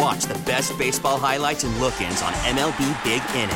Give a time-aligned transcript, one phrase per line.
[0.00, 3.50] And watch the best baseball highlights and look ins on MLB Big Inning.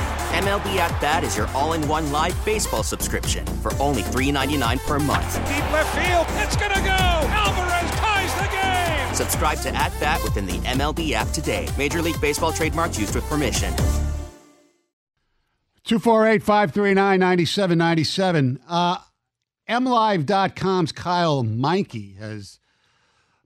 [0.44, 4.98] MLB At Bat is your all in one live baseball subscription for only $3.99 per
[4.98, 5.34] month.
[5.46, 6.90] Deep left field, it's going to go.
[6.90, 9.14] Alvarez ties the game.
[9.14, 11.68] Subscribe to At Bat within the MLB app today.
[11.78, 13.74] Major League Baseball trademarks used with permission.
[15.84, 18.60] 248 539 9797.
[18.68, 18.98] Uh,
[19.68, 22.58] MLive.com's Kyle Meinke has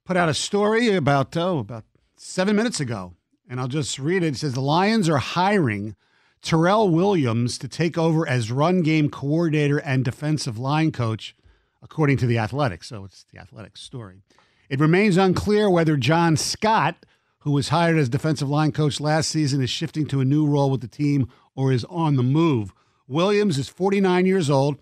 [0.04, 1.84] put out a story about, oh, about
[2.20, 3.14] seven minutes ago.
[3.48, 4.34] And I'll just read it.
[4.34, 5.96] It says the Lions are hiring
[6.42, 11.34] Terrell Williams to take over as run game coordinator and defensive line coach,
[11.82, 12.84] according to the Athletic.
[12.84, 14.22] So it's the Athletic story.
[14.68, 17.06] It remains unclear whether John Scott,
[17.40, 20.70] who was hired as defensive line coach last season, is shifting to a new role
[20.70, 22.74] with the team or is on the move.
[23.06, 24.76] Williams is 49 years old,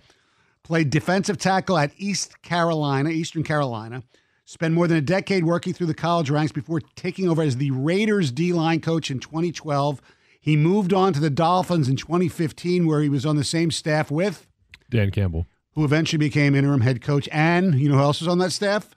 [0.65, 4.03] played defensive tackle at East Carolina, Eastern Carolina,
[4.47, 7.73] spent more than a decade working through the college ranks before taking over as the
[7.73, 10.01] Raiders D line coach in 2012.
[10.41, 14.11] He moved on to the Dolphins in 2015, where he was on the same staff
[14.11, 14.47] with
[14.89, 17.29] Dan Campbell, who eventually became interim head coach.
[17.33, 18.97] And you know who else was on that staff?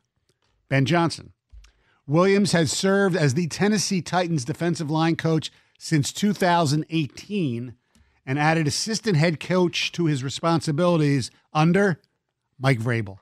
[0.70, 1.34] Ben Johnson.
[2.06, 7.74] Williams has served as the Tennessee Titans defensive line coach since 2018
[8.26, 12.00] and added assistant head coach to his responsibilities under
[12.60, 13.18] Mike Vrabel.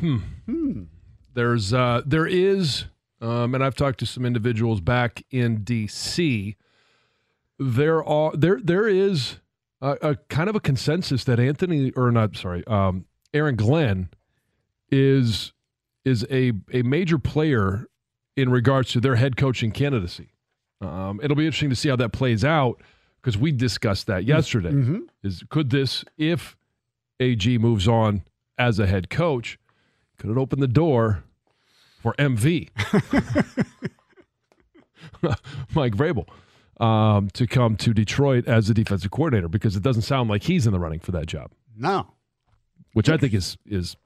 [0.00, 0.16] Hmm.
[0.46, 0.82] hmm.
[1.34, 2.84] There's uh, there is,
[3.20, 6.56] um, and I've talked to some individuals back in D.C.
[7.58, 9.36] There are there there is
[9.80, 14.10] a, a kind of a consensus that Anthony or not sorry, um, Aaron Glenn
[14.90, 15.52] is
[16.04, 17.86] is a a major player
[18.36, 20.30] in regards to their head coaching candidacy.
[20.80, 22.80] Um, it'll be interesting to see how that plays out
[23.20, 24.70] because we discussed that yesterday.
[24.70, 24.98] Mm-hmm.
[25.22, 26.56] Is could this, if
[27.20, 28.22] AG moves on
[28.58, 29.58] as a head coach,
[30.18, 31.24] could it open the door
[32.00, 32.68] for MV,
[35.74, 36.26] Mike Vrabel,
[36.80, 39.48] um, to come to Detroit as the defensive coordinator?
[39.48, 41.50] Because it doesn't sound like he's in the running for that job.
[41.76, 42.08] No,
[42.92, 43.96] which I think is is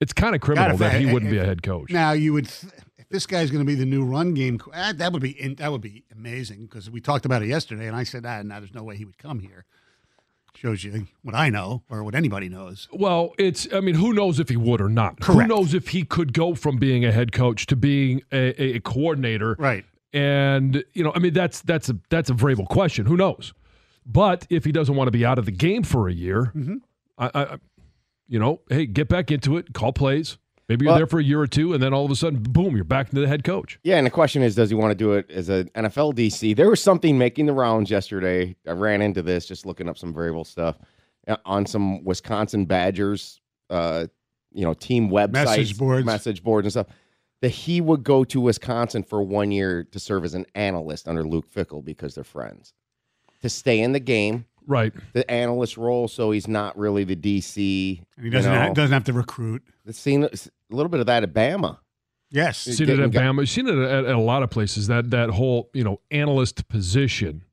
[0.00, 1.90] it's kind of criminal that he wouldn't be a head coach.
[1.90, 2.48] Now you would.
[2.48, 5.70] Th- if this guy's going to be the new run game, that would be that
[5.70, 8.74] would be amazing because we talked about it yesterday, and I said, ah, now there's
[8.74, 9.66] no way he would come here.
[10.56, 12.88] Shows you what I know or what anybody knows.
[12.92, 15.20] Well, it's I mean, who knows if he would or not?
[15.20, 15.50] Correct.
[15.50, 18.80] Who knows if he could go from being a head coach to being a, a
[18.80, 19.56] coordinator?
[19.58, 19.84] Right.
[20.12, 23.06] And you know, I mean, that's that's a that's a Vrabel question.
[23.06, 23.52] Who knows?
[24.06, 26.76] But if he doesn't want to be out of the game for a year, mm-hmm.
[27.18, 27.56] I, I,
[28.28, 30.38] you know, hey, get back into it, call plays.
[30.68, 32.40] Maybe you're well, there for a year or two, and then all of a sudden,
[32.40, 33.78] boom, you're back into the head coach.
[33.82, 36.56] Yeah, and the question is, does he want to do it as an NFL DC?
[36.56, 38.56] There was something making the rounds yesterday.
[38.66, 40.78] I ran into this just looking up some Vrabel stuff
[41.28, 44.06] uh, on some Wisconsin Badgers, uh,
[44.52, 46.86] you know, team websites, message boards, message boards, and stuff.
[47.42, 51.24] That he would go to Wisconsin for one year to serve as an analyst under
[51.24, 52.72] Luke Fickell because they're friends,
[53.42, 57.56] to stay in the game right the analyst role so he's not really the dc
[58.16, 58.64] and he doesn't you know?
[58.64, 60.30] have, doesn't have to recruit I've seen a
[60.70, 61.78] little bit of that at bama
[62.30, 65.10] yes seen it at bama I've seen it at, at, a lot of places that
[65.10, 67.44] that whole you know analyst position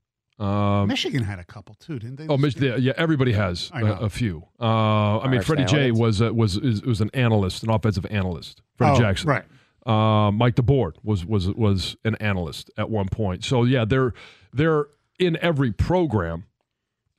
[0.41, 2.27] um, Michigan had a couple too, didn't they?
[2.27, 4.43] Oh, Michigan, yeah, everybody has a, a, few.
[4.59, 8.63] Uh, I mean, Freddie J was uh, was is, was an analyst, an offensive analyst.
[8.75, 9.43] Freddie oh, Jackson, right?
[9.85, 13.43] Uh, Mike DeBord was was was an analyst at one point.
[13.43, 14.13] So yeah, they're
[14.53, 14.87] they're
[15.19, 16.45] in every program.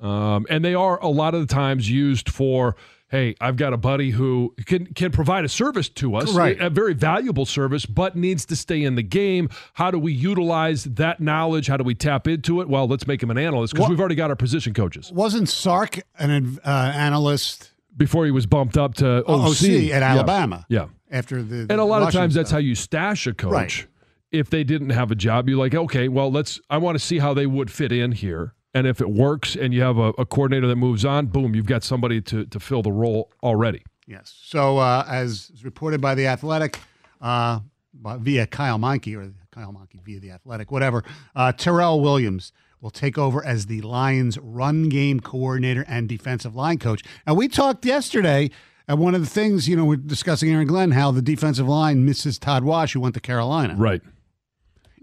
[0.02, 2.74] Um, and they are a lot of the times used for,
[3.08, 6.60] hey, I've got a buddy who can can provide a service to us, right.
[6.60, 9.48] a, a, very valuable service, but needs to stay in the game.
[9.74, 11.68] How do we utilize that knowledge?
[11.68, 12.68] How do we tap into it?
[12.68, 15.12] Well, let's make him an analyst because we've already got our position coaches.
[15.12, 20.66] Wasn't Sark an uh, analyst before he was bumped up to OC, OC at Alabama?
[20.68, 20.80] Yeah.
[20.80, 21.16] yeah.
[21.16, 22.40] After the, and a lot Washington of times stuff.
[22.40, 23.52] that's how you stash a coach.
[23.52, 23.86] Right.
[24.32, 26.58] If they didn't have a job, you're like, okay, well, let's.
[26.70, 29.74] I want to see how they would fit in here and if it works and
[29.74, 32.82] you have a, a, coordinator that moves on, boom, you've got somebody to, to fill
[32.82, 33.82] the role already.
[34.06, 34.34] Yes.
[34.42, 36.78] So, uh, as reported by The Athletic,
[37.20, 37.60] uh,
[37.94, 41.04] via Kyle Meinke or Kyle Meinke via the Athletic, whatever.
[41.34, 46.78] Uh, Terrell Williams will take over as the Lions' run game coordinator and defensive line
[46.78, 47.02] coach.
[47.26, 48.50] And we talked yesterday.
[48.88, 52.04] And one of the things, you know, we're discussing Aaron Glenn, how the defensive line
[52.04, 53.76] misses Todd Wash, who went to Carolina.
[53.76, 54.02] Right.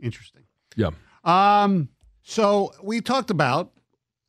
[0.02, 0.44] Interesting.
[0.76, 0.90] Yeah.
[1.24, 1.88] Um,
[2.30, 3.72] so we talked about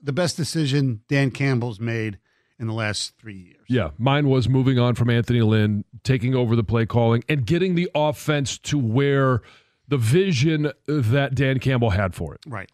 [0.03, 2.19] the best decision Dan Campbell's made
[2.59, 3.67] in the last three years.
[3.69, 3.91] Yeah.
[3.99, 7.91] Mine was moving on from Anthony Lynn, taking over the play calling, and getting the
[7.95, 9.43] offense to where
[9.87, 12.41] the vision that Dan Campbell had for it.
[12.47, 12.71] Right.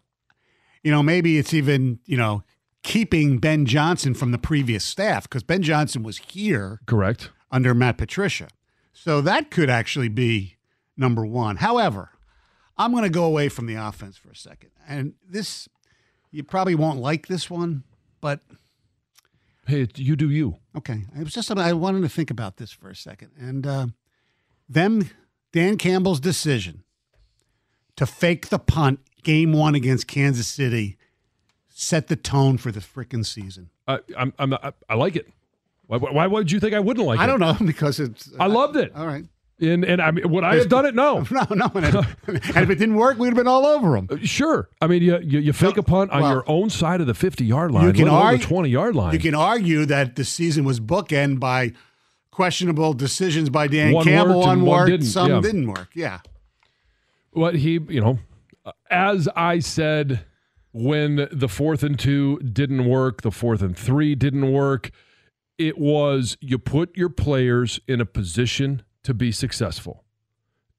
[0.85, 2.45] You know, maybe it's even, you know,
[2.85, 6.81] keeping Ben Johnson from the previous staff because Ben Johnson was here.
[6.87, 7.31] Correct.
[7.51, 8.47] Under Matt Patricia.
[8.93, 10.57] So that could actually be
[10.97, 11.57] number one.
[11.57, 12.11] However,
[12.79, 14.71] I'm going to go away from the offense for a second.
[14.87, 15.69] And this,
[16.31, 17.85] you probably won't like this one,
[18.21, 18.41] but.
[19.67, 20.59] Hey, you do you.
[20.77, 21.05] Okay.
[21.19, 23.31] It was just, I wanted to think about this for a second.
[23.39, 23.87] And uh,
[24.69, 25.11] them,
[25.53, 26.85] Dan Campbell's decision
[27.97, 30.97] to fake the punt game one against Kansas City
[31.69, 33.71] set the tone for the freaking season.
[33.89, 35.29] I, I'm, I'm, I, I like it.
[35.87, 37.25] Why, why, would you think I wouldn't like I it?
[37.25, 38.31] I don't know because it's.
[38.41, 38.93] I loved it.
[38.95, 39.25] All right.
[39.59, 40.95] And and I mean, would I have done it?
[40.95, 41.71] No, no, no.
[41.75, 41.87] And,
[42.27, 44.09] and if it didn't work, we'd have been all over them.
[44.11, 44.69] Uh, sure.
[44.83, 47.15] I mean, you you, you fake a punt on well, your own side of the
[47.15, 49.15] fifty yard line, you can argue, the twenty yard line.
[49.15, 51.73] You can argue that the season was bookend by
[52.31, 54.41] questionable decisions by Dan one Campbell.
[54.41, 55.41] Worked one worked, worked, some yeah.
[55.41, 55.89] didn't work.
[55.95, 56.21] Yeah.
[57.31, 58.19] What he, you know,
[58.91, 60.27] as I said
[60.73, 64.91] when the fourth and two didn't work, the fourth and three didn't work.
[65.57, 70.05] It was you put your players in a position to be successful.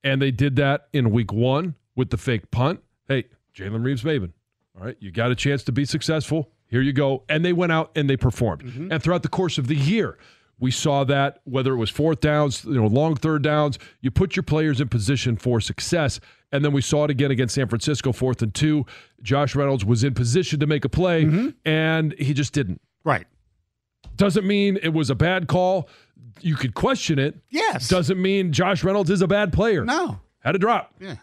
[0.03, 2.81] And they did that in week one with the fake punt.
[3.07, 3.25] Hey,
[3.55, 4.33] Jalen Reeves Maybin.
[4.77, 6.51] All right, you got a chance to be successful.
[6.67, 7.23] Here you go.
[7.29, 8.63] And they went out and they performed.
[8.63, 8.91] Mm-hmm.
[8.91, 10.17] And throughout the course of the year,
[10.59, 14.35] we saw that whether it was fourth downs, you know, long third downs, you put
[14.35, 16.19] your players in position for success.
[16.51, 18.85] And then we saw it again against San Francisco, fourth and two.
[19.21, 21.49] Josh Reynolds was in position to make a play, mm-hmm.
[21.65, 22.81] and he just didn't.
[23.03, 23.25] Right.
[24.15, 25.87] Doesn't mean it was a bad call.
[26.41, 27.35] You could question it.
[27.49, 27.87] Yes.
[27.87, 29.85] Doesn't mean Josh Reynolds is a bad player.
[29.85, 30.19] No.
[30.39, 30.93] Had a drop.
[30.99, 31.15] Yeah.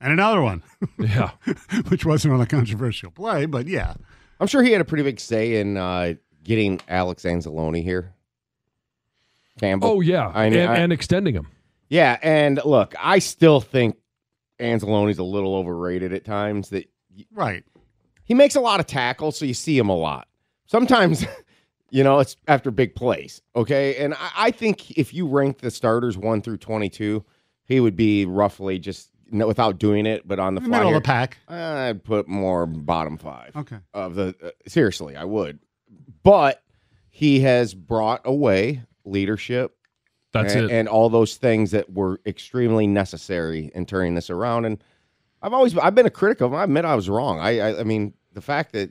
[0.00, 0.62] And another one.
[0.98, 1.30] yeah.
[1.88, 3.94] Which wasn't on a controversial play, but yeah.
[4.40, 8.12] I'm sure he had a pretty big say in uh, getting Alex Anzalone here.
[9.60, 9.88] Campbell.
[9.88, 10.28] Oh, yeah.
[10.34, 11.48] I, and, I, and extending him.
[11.88, 12.18] Yeah.
[12.22, 13.96] And look, I still think
[14.58, 16.70] Anzalone's a little overrated at times.
[16.70, 16.88] That
[17.30, 17.64] Right.
[18.24, 20.26] He makes a lot of tackles, so you see him a lot.
[20.66, 21.26] Sometimes.
[21.92, 23.42] You know, it's after big plays.
[23.54, 23.96] Okay.
[23.96, 27.22] And I, I, think if you rank the starters one through 22,
[27.64, 30.78] he would be roughly just without doing it, but on the, the fly.
[30.78, 31.38] Middle here, of the pack.
[31.48, 33.54] I'd put more bottom five.
[33.54, 33.76] Okay.
[33.92, 35.58] Of the, uh, seriously, I would.
[36.22, 36.62] But
[37.10, 39.76] he has brought away leadership.
[40.32, 40.74] That's and, it.
[40.74, 44.64] And all those things that were extremely necessary in turning this around.
[44.64, 44.82] And
[45.42, 46.58] I've always, I've been a critic of him.
[46.58, 47.38] I admit I was wrong.
[47.38, 48.90] I, I, I mean, the fact that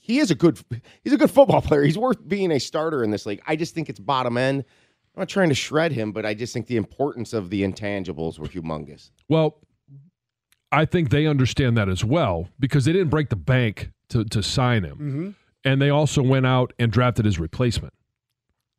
[0.00, 0.58] he is a good
[1.04, 1.82] he's a good football player.
[1.82, 3.40] He's worth being a starter in this league.
[3.46, 4.64] I just think it's bottom end.
[5.14, 8.38] I'm not trying to shred him, but I just think the importance of the intangibles
[8.38, 9.10] were humongous.
[9.28, 9.58] Well,
[10.72, 14.42] I think they understand that as well because they didn't break the bank to, to
[14.42, 14.96] sign him.
[14.96, 15.30] Mm-hmm.
[15.64, 17.92] And they also went out and drafted his replacement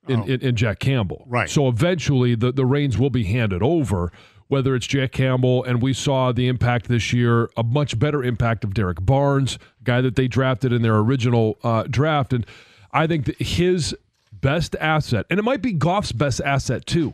[0.07, 0.23] in, Oh.
[0.23, 1.25] in, in Jack Campbell.
[1.27, 1.49] Right.
[1.49, 4.11] So eventually the, the reins will be handed over
[4.51, 8.65] whether it's Jack Campbell, and we saw the impact this year, a much better impact
[8.65, 12.33] of Derrick Barnes, guy that they drafted in their original uh, draft.
[12.33, 12.45] And
[12.91, 13.95] I think that his
[14.33, 17.13] best asset, and it might be Goff's best asset too,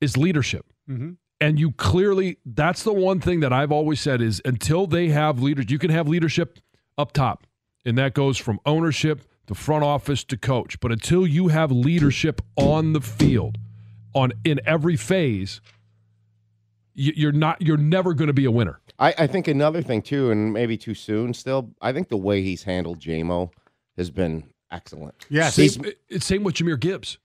[0.00, 0.66] is leadership.
[0.90, 1.12] Mm-hmm.
[1.40, 5.40] And you clearly, that's the one thing that I've always said is until they have
[5.40, 6.58] leaders, you can have leadership
[6.98, 7.46] up top,
[7.84, 10.80] and that goes from ownership to front office to coach.
[10.80, 13.58] But until you have leadership on the field,
[14.14, 15.60] on in every phase,
[16.96, 18.80] you're not you're never going to be a winner.
[18.98, 21.70] I, I, think another thing too, and maybe too soon still.
[21.82, 23.50] I think the way he's handled JMO
[23.96, 25.26] has been excellent.
[25.28, 27.18] Yeah, same, it's same with Jahmyr Gibbs.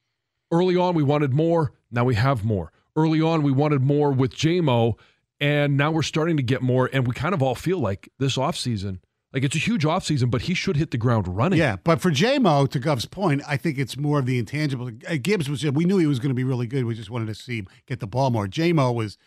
[0.52, 1.72] Early on, we wanted more.
[1.90, 2.74] Now we have more.
[2.96, 4.96] Early on, we wanted more with JMO,
[5.40, 6.90] and now we're starting to get more.
[6.92, 9.00] And we kind of all feel like this offseason,
[9.32, 11.58] like it's a huge offseason, but he should hit the ground running.
[11.58, 14.92] Yeah, but for JMO, to Gov's point, I think it's more of the intangible.
[15.08, 16.84] Uh, Gibbs was, we knew he was going to be really good.
[16.84, 18.46] We just wanted to see him get the ball more.
[18.46, 19.18] JMO was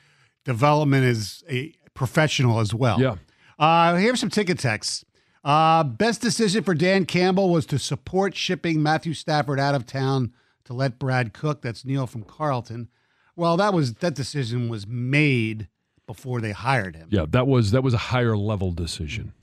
[0.44, 3.00] development as a professional as well.
[3.00, 3.16] Yeah.
[3.58, 5.04] Uh, here's some ticket texts.
[5.44, 10.32] Uh, best decision for Dan Campbell was to support shipping Matthew Stafford out of town
[10.64, 11.60] to let Brad cook.
[11.60, 12.88] That's Neil from Carlton.
[13.36, 15.68] Well, that was that decision was made
[16.06, 17.08] before they hired him.
[17.10, 19.34] Yeah, that was that was a higher level decision.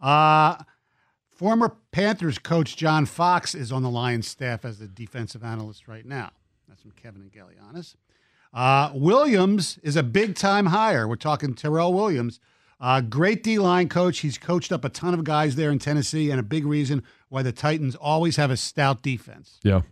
[0.00, 0.56] Uh
[1.28, 6.06] former Panthers coach John Fox is on the Lions staff as the defensive analyst right
[6.06, 6.30] now.
[6.68, 7.96] That's from Kevin and Gallianis.
[8.52, 11.06] Uh, Williams is a big time hire.
[11.06, 12.40] We're talking Terrell Williams.
[12.80, 14.20] Uh, great D line coach.
[14.20, 17.42] He's coached up a ton of guys there in Tennessee, and a big reason why
[17.42, 19.60] the Titans always have a stout defense.
[19.62, 19.82] Yeah.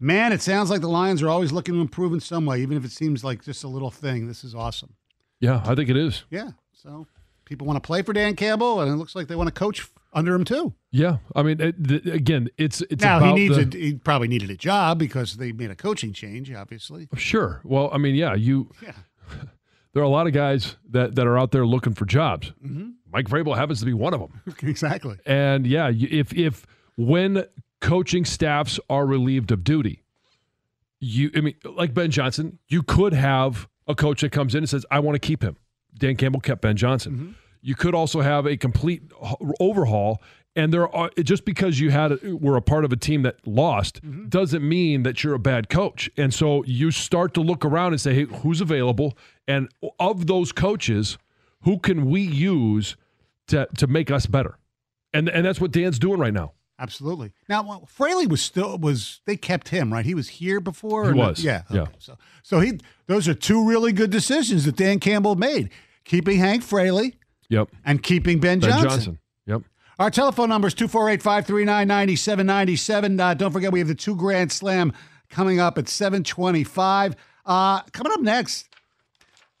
[0.00, 2.76] Man, it sounds like the Lions are always looking to improve in some way, even
[2.76, 4.26] if it seems like just a little thing.
[4.26, 4.94] This is awesome.
[5.40, 6.24] Yeah, I think it is.
[6.30, 6.50] Yeah.
[6.72, 7.06] So
[7.44, 9.88] people want to play for Dan Campbell, and it looks like they want to coach
[10.12, 10.74] under him too.
[10.90, 14.28] Yeah, I mean, it, the, again, it's it's now he needs the, a he probably
[14.28, 17.08] needed a job because they made a coaching change, obviously.
[17.16, 17.60] Sure.
[17.64, 18.70] Well, I mean, yeah, you.
[18.82, 18.92] Yeah.
[19.94, 22.52] There are a lot of guys that that are out there looking for jobs.
[22.64, 22.90] Mm-hmm.
[23.10, 24.40] Mike Vrabel happens to be one of them.
[24.62, 25.16] exactly.
[25.26, 27.44] And yeah, if if when
[27.80, 30.04] coaching staffs are relieved of duty,
[31.00, 34.68] you I mean, like Ben Johnson, you could have a coach that comes in and
[34.68, 35.56] says, "I want to keep him."
[35.96, 37.34] Dan Campbell kept Ben Johnson.
[37.68, 39.02] You could also have a complete
[39.60, 40.22] overhaul.
[40.56, 44.02] And there are just because you had were a part of a team that lost
[44.02, 44.28] mm-hmm.
[44.30, 46.08] doesn't mean that you're a bad coach.
[46.16, 49.68] And so you start to look around and say, "Hey, who's available?" And
[50.00, 51.18] of those coaches,
[51.64, 52.96] who can we use
[53.48, 54.58] to to make us better?
[55.12, 56.54] And and that's what Dan's doing right now.
[56.78, 57.32] Absolutely.
[57.50, 60.06] Now, Fraley was still was they kept him right.
[60.06, 61.12] He was here before.
[61.12, 61.64] He was, Yeah.
[61.70, 61.82] yeah.
[61.82, 61.92] okay.
[61.98, 65.68] So so he those are two really good decisions that Dan Campbell made:
[66.04, 67.17] keeping Hank Fraley
[67.48, 67.68] Yep.
[67.84, 68.88] and keeping Ben, Ben Johnson.
[68.88, 69.18] Johnson.
[69.46, 69.62] Yep.
[69.98, 73.20] Our telephone number is 248 539 9797.
[73.20, 74.92] Uh, Don't forget, we have the two Grand Slam
[75.28, 77.16] coming up at 725.
[77.44, 78.68] Uh, coming up next,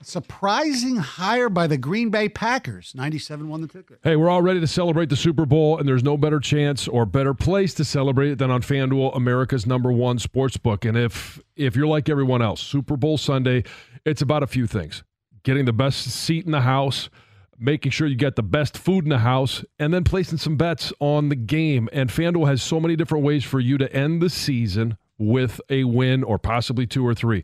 [0.02, 2.92] surprising hire by the Green Bay Packers.
[2.94, 3.98] 97 won the ticket.
[4.02, 7.04] Hey, we're all ready to celebrate the Super Bowl, and there's no better chance or
[7.04, 10.84] better place to celebrate it than on FanDuel, America's number one sports book.
[10.84, 13.64] And if if you're like everyone else, Super Bowl Sunday,
[14.04, 15.02] it's about a few things:
[15.42, 17.10] getting the best seat in the house,
[17.58, 20.92] making sure you get the best food in the house, and then placing some bets
[21.00, 21.88] on the game.
[21.92, 25.84] And FanDuel has so many different ways for you to end the season with a
[25.84, 27.42] win or possibly two or three.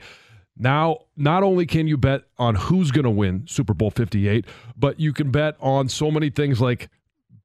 [0.57, 5.01] Now, not only can you bet on who's going to win Super Bowl 58, but
[5.01, 6.89] you can bet on so many things like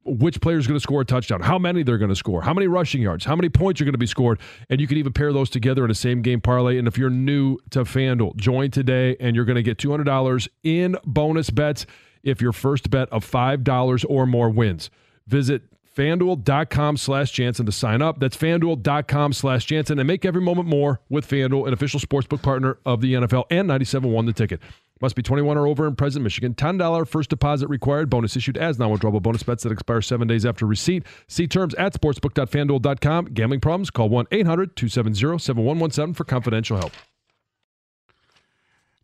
[0.05, 2.53] which player is going to score a touchdown, how many they're going to score, how
[2.53, 5.13] many rushing yards, how many points are going to be scored, and you can even
[5.13, 6.77] pair those together in a same game parlay.
[6.77, 10.95] And if you're new to FanDuel, join today and you're going to get $200 in
[11.05, 11.85] bonus bets
[12.23, 14.89] if your first bet of $5 or more wins.
[15.27, 15.63] Visit
[15.95, 18.19] fanduel.com slash Jansen to sign up.
[18.19, 22.79] That's fanduel.com slash Jansen and make every moment more with FanDuel, an official sportsbook partner
[22.85, 24.61] of the NFL and 97 won the ticket.
[25.01, 26.53] Must be 21 or over in present Michigan.
[26.53, 28.09] $10 first deposit required.
[28.09, 31.05] Bonus issued as non-withdrawable bonus bets that expire seven days after receipt.
[31.27, 33.25] See terms at sportsbook.fanduel.com.
[33.33, 33.91] Gambling problems?
[33.91, 36.91] Call 1-800-270-7117 for confidential help.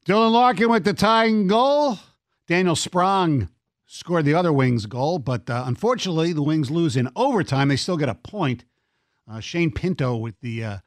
[0.05, 1.97] Dylan Larkin with the tying goal.
[2.47, 3.49] Daniel Sprong
[3.85, 7.69] scored the other Wings goal, but uh, unfortunately, the Wings lose in overtime.
[7.69, 8.65] They still get a point.
[9.29, 10.77] Uh, Shane Pinto with the uh,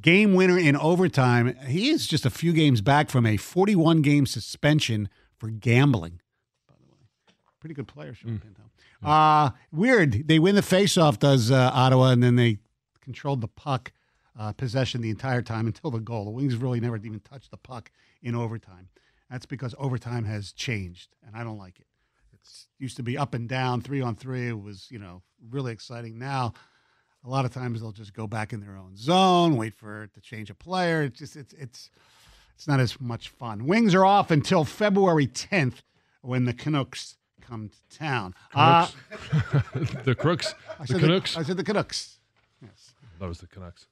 [0.00, 1.56] game winner in overtime.
[1.66, 6.20] He is just a few games back from a 41 game suspension for gambling.
[6.68, 6.98] By the way,
[7.60, 8.62] pretty good player, Shane Pinto.
[9.02, 10.26] Uh, weird.
[10.28, 12.58] They win the faceoff, does uh, Ottawa, and then they
[13.00, 13.92] controlled the puck
[14.38, 16.24] uh, possession the entire time until the goal.
[16.24, 17.90] The Wings really never even touched the puck
[18.22, 18.88] in overtime.
[19.30, 21.86] That's because overtime has changed, and I don't like it.
[22.32, 24.48] It's used to be up and down, three on three.
[24.48, 26.18] It was, you know, really exciting.
[26.18, 26.54] Now,
[27.24, 30.14] a lot of times they'll just go back in their own zone, wait for it
[30.14, 31.02] to change a player.
[31.02, 31.90] It's just it's it's
[32.54, 33.66] it's not as much fun.
[33.66, 35.82] Wings are off until February 10th
[36.22, 38.34] when the Canucks come to town.
[38.54, 38.88] Uh,
[40.04, 41.36] the Crooks, I the said Canucks.
[41.36, 42.18] I said the Canucks.
[42.62, 43.86] Yes, that was the Canucks.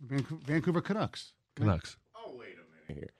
[0.00, 1.32] Vancouver, Canucks.
[1.56, 1.96] Canucks.
[2.14, 2.76] Canucks.
[2.88, 3.19] It's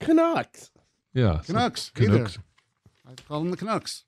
[0.00, 0.70] Canucks.
[1.14, 1.40] Yeah.
[1.40, 1.90] so Canucks.
[1.94, 2.38] Canucks.
[2.38, 2.42] Either.
[3.18, 4.04] I call them the Canucks.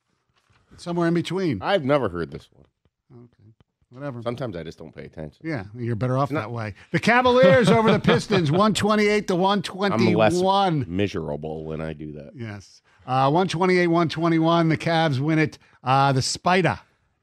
[0.73, 1.63] It's somewhere in between.
[1.63, 2.65] I've never heard this one.
[3.25, 3.53] Okay,
[3.91, 4.21] whatever.
[4.23, 5.41] Sometimes I just don't pay attention.
[5.47, 6.75] Yeah, you're better off that way.
[6.93, 10.15] The Cavaliers over the Pistons, 128 to I'm 121.
[10.43, 12.33] less miserable when I do that.
[12.35, 12.83] Yes.
[13.07, 14.69] Uh, 128, 121.
[14.69, 15.57] The Cavs win it.
[15.83, 16.79] Uh, the Spider,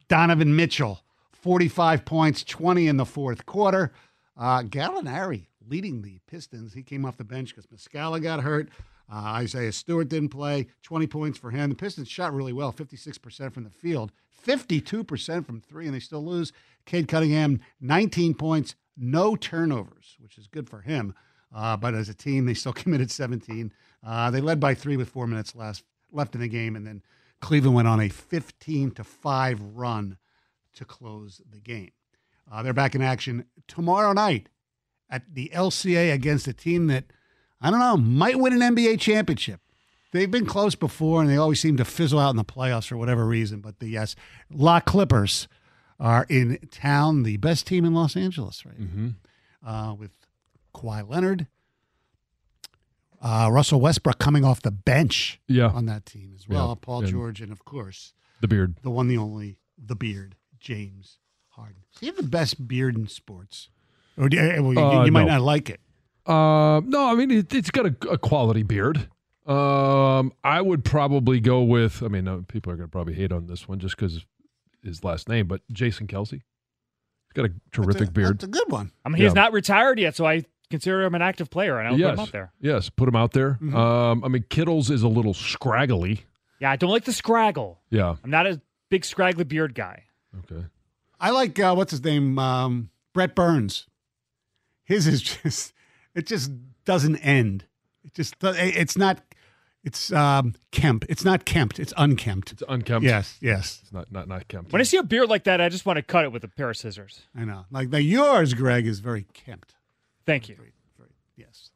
[0.07, 1.01] Donovan Mitchell,
[1.34, 3.93] 45 points, 20 in the fourth quarter.
[4.36, 6.74] Uh, Gallinari leading the Pistons.
[6.74, 8.69] He came off the bench because Muscala got hurt.
[9.12, 10.67] Uh, Isaiah Stewart didn't play.
[10.84, 11.69] 20 points for him.
[11.69, 14.12] The Pistons shot really well, 56% from the field,
[14.45, 16.51] 52% from three, and they still lose.
[16.86, 21.13] Cade Cunningham, 19 points, no turnovers, which is good for him.
[21.53, 23.72] Uh, but as a team, they still committed 17.
[24.05, 27.01] Uh, they led by three with four minutes last, left in the game, and then
[27.41, 30.17] Cleveland went on a 15 to five run
[30.74, 31.91] to close the game.
[32.51, 34.50] Uh, they're back in action tomorrow night
[35.09, 37.05] at the LCA against a team that
[37.62, 39.62] I don't know might win an NBA championship.
[40.12, 42.95] They've been close before, and they always seem to fizzle out in the playoffs for
[42.97, 43.59] whatever reason.
[43.59, 44.15] But the yes,
[44.50, 45.47] La Clippers
[46.00, 49.12] are in town, the best team in Los Angeles right now,
[49.65, 50.12] uh, with
[50.74, 51.47] Kawhi Leonard,
[53.21, 55.67] uh, Russell Westbrook coming off the bench Yeah.
[55.69, 56.69] on that team as well.
[56.69, 56.75] Yeah.
[56.81, 58.75] Paul And- George, and of course, The beard.
[58.83, 61.17] the one, the only, the beard, James
[61.50, 61.83] Harden.
[61.93, 63.69] Does he have the best beard in sports?
[64.17, 65.34] Or do you, well, you, Uh, you might no.
[65.34, 65.79] not like it.
[66.25, 69.10] Uh, no, I mean it, it's got a, a quality beard.
[69.45, 72.01] Um, I would probably go with.
[72.01, 74.25] I mean, uh, people are going to probably hate on this one just because
[74.84, 76.31] his last name, but Jason Kelce.
[76.31, 76.41] He's
[77.34, 78.34] got a terrific That's a, beard.
[78.39, 78.91] That's a good one.
[79.03, 79.41] I mean, he's Yeah.
[79.41, 82.19] not retired yet, so I consider him an active player, and I'll yes, put him
[82.22, 82.53] up there.
[82.60, 83.51] yes, put him out there.
[83.62, 83.75] Mm-hmm.
[83.75, 86.22] Um, I mean, Kittle's is a little scraggly.
[86.60, 87.77] Yeah, I don't like the scraggle.
[87.91, 88.15] Yeah.
[88.24, 90.05] I'm not a big scraggly beard guy.
[90.39, 90.65] Okay.
[91.19, 93.88] I like uh, what's his name, um, Brent Burns.
[94.85, 95.73] His is just
[96.13, 96.51] it just
[96.85, 97.65] doesn't end.
[98.03, 99.19] It just do- it's not.
[99.83, 101.05] It's um, Kemp.
[101.09, 101.77] It's not Kempt.
[101.79, 102.51] It's unkempt.
[102.51, 103.05] It's unkempt.
[103.05, 104.71] Yes, yes, It's not not not kempt.
[104.73, 106.47] When I see a beard like that, I just want to cut it with a
[106.47, 107.21] pair of scissors.
[107.35, 107.65] I know.
[107.69, 109.75] Like the yours, Greg, is very kempt.
[110.25, 110.57] Thank you.
[111.37, 111.69] Yes.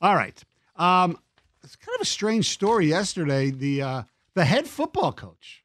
[0.00, 0.42] All right.
[0.76, 1.18] Um,
[1.62, 3.50] it's kind of a strange story yesterday.
[3.50, 4.02] The uh,
[4.34, 5.62] the head football coach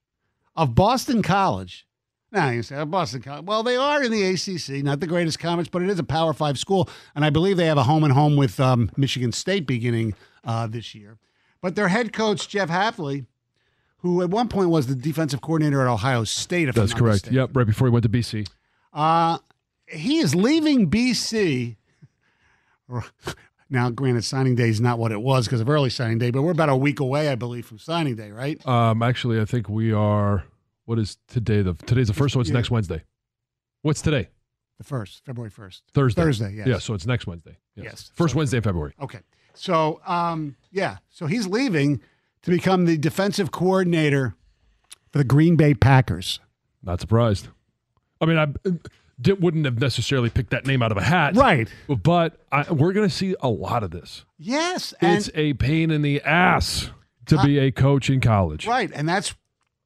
[0.56, 1.88] of Boston College.
[2.32, 3.46] Now you say oh, Boston College.
[3.46, 6.34] Well, they are in the ACC, not the greatest conference, but it is a Power
[6.34, 9.66] Five school, and I believe they have a home and home with um, Michigan State
[9.68, 11.18] beginning uh, this year.
[11.62, 13.26] But their head coach Jeff Hafley,
[14.00, 17.26] who at one point was the defensive coordinator at Ohio State, if That's correct.
[17.26, 17.36] mistaken.
[17.36, 17.50] Yep.
[17.54, 18.48] Right before he went to BC.
[18.94, 19.38] Uh,
[19.88, 21.78] he is leaving BC.
[23.68, 26.44] Now, granted, signing day is not what it was because of early signing day, but
[26.44, 28.66] we're about a week away, I believe, from signing day, right?
[28.68, 30.44] Um, actually, I think we are.
[30.86, 31.62] What is today?
[31.62, 32.56] The today's the first, so it's Yeah.
[32.56, 33.04] next Wednesday.
[33.82, 34.30] What's today?
[34.78, 36.22] The first, February first, Thursday.
[36.22, 36.68] Thursday, yes.
[36.68, 37.58] Yeah, so it's next Wednesday.
[37.76, 38.12] Yes.
[38.14, 38.94] First So- Wednesday in February.
[39.02, 39.20] Okay,
[39.54, 42.02] so um, yeah, so he's leaving
[42.44, 44.36] to become the defensive coordinator
[45.12, 46.40] for the Green Bay Packers.
[46.84, 47.48] Not surprised.
[48.22, 48.48] I mean, I
[49.20, 51.36] did, wouldn't have necessarily picked that name out of a hat.
[51.36, 51.68] Right.
[51.88, 54.26] But I, we're going to see a lot of this.
[54.38, 56.92] Yes, and it's a pain in the ass
[57.28, 58.68] to be a coach in college.
[58.68, 58.92] Right.
[58.94, 59.34] And that's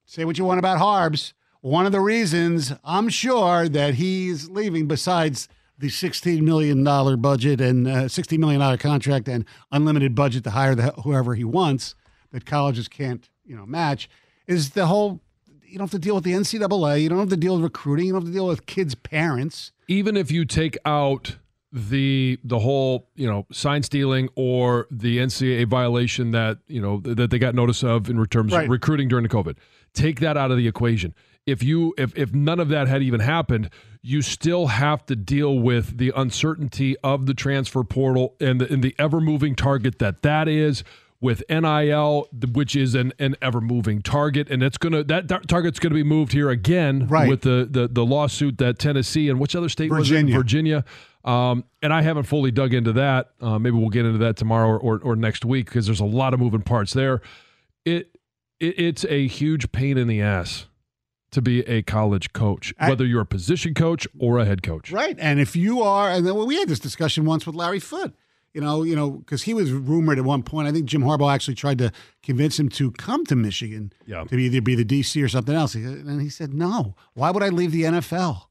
[0.10, 1.34] say what you want about Harbs.
[1.62, 6.84] One of the reasons I'm sure that he's leaving, besides the $16 million
[7.22, 11.94] budget and uh, $16 million contract and unlimited budget to hire the, whoever he wants
[12.32, 14.10] that colleges can't, you know, match,
[14.48, 15.22] is the whole
[15.64, 17.04] you don't have to deal with the NCAA.
[17.04, 18.08] You don't have to deal with recruiting.
[18.08, 19.72] You don't have to deal with kids' parents.
[19.88, 21.38] Even if you take out
[21.72, 27.30] the the whole you know sign stealing or the NCAA violation that you know that
[27.30, 28.64] they got notice of in terms Right.
[28.64, 29.56] of recruiting during the COVID,
[29.94, 31.14] take that out of the equation.
[31.46, 33.70] If you if if none of that had even happened,
[34.02, 38.84] you still have to deal with the uncertainty of the transfer portal and the, and
[38.84, 40.84] the ever moving target that that is
[41.22, 45.80] with NIL, which is an, an ever moving target, and it's gonna that tar- target's
[45.80, 47.28] gonna be moved here again Right.
[47.28, 50.36] with the, the the lawsuit that Tennessee and which other state Virginia.
[50.36, 50.38] was it?
[50.38, 50.86] Virginia.
[51.26, 53.32] Um, and I haven't fully dug into that.
[53.42, 56.06] Uh, maybe we'll get into that tomorrow or, or, or next week because there's a
[56.06, 57.22] lot of moving parts there.
[57.84, 58.16] It,
[58.60, 60.66] it it's a huge pain in the ass
[61.32, 64.92] to be a college coach, whether you're a position coach or a head coach.
[64.92, 65.16] Right.
[65.20, 68.16] And if you are, and then well, we had this discussion once with Larry Foote,
[68.52, 70.68] you know, you know, because he was rumored at one point.
[70.68, 71.92] I think Jim Harbaugh actually tried to
[72.24, 74.24] convince him to come to Michigan Yeah.
[74.24, 75.76] to either be the DC or something else.
[75.76, 76.96] And he said, no.
[77.14, 78.46] Why would I leave the NFL?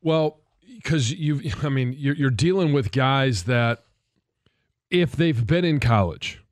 [0.00, 0.40] Well,
[0.76, 3.84] because you, I mean, you're, you're dealing with guys that,
[4.90, 6.42] if they've been in college,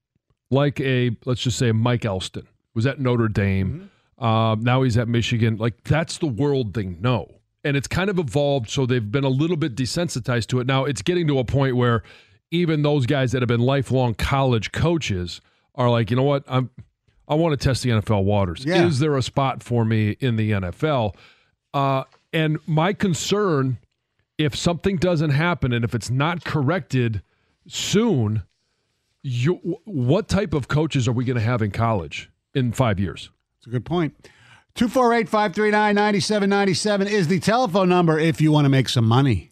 [0.50, 5.08] like a let's just say Mike Elston was at Notre Dame, um, now he's at
[5.08, 5.56] Michigan.
[5.56, 7.28] Like that's the world they know,
[7.64, 8.70] and it's kind of evolved.
[8.70, 10.66] So they've been a little bit desensitized to it.
[10.66, 12.02] Now it's getting to a point where
[12.50, 15.40] even those guys that have been lifelong college coaches
[15.74, 16.70] are like, you know what, I'm.
[17.28, 18.64] I want to test the NFL waters.
[18.64, 18.84] Yeah.
[18.84, 21.14] Is there a spot for me in the NFL?
[21.72, 23.78] Uh, and my concern,
[24.38, 27.22] if something doesn't happen and if it's not corrected
[27.66, 28.42] soon,
[29.22, 33.30] you, what type of coaches are we going to have in college in five years?
[33.58, 34.14] It's a good point.
[34.74, 39.51] 248 539 9797 is the telephone number if you want to make some money.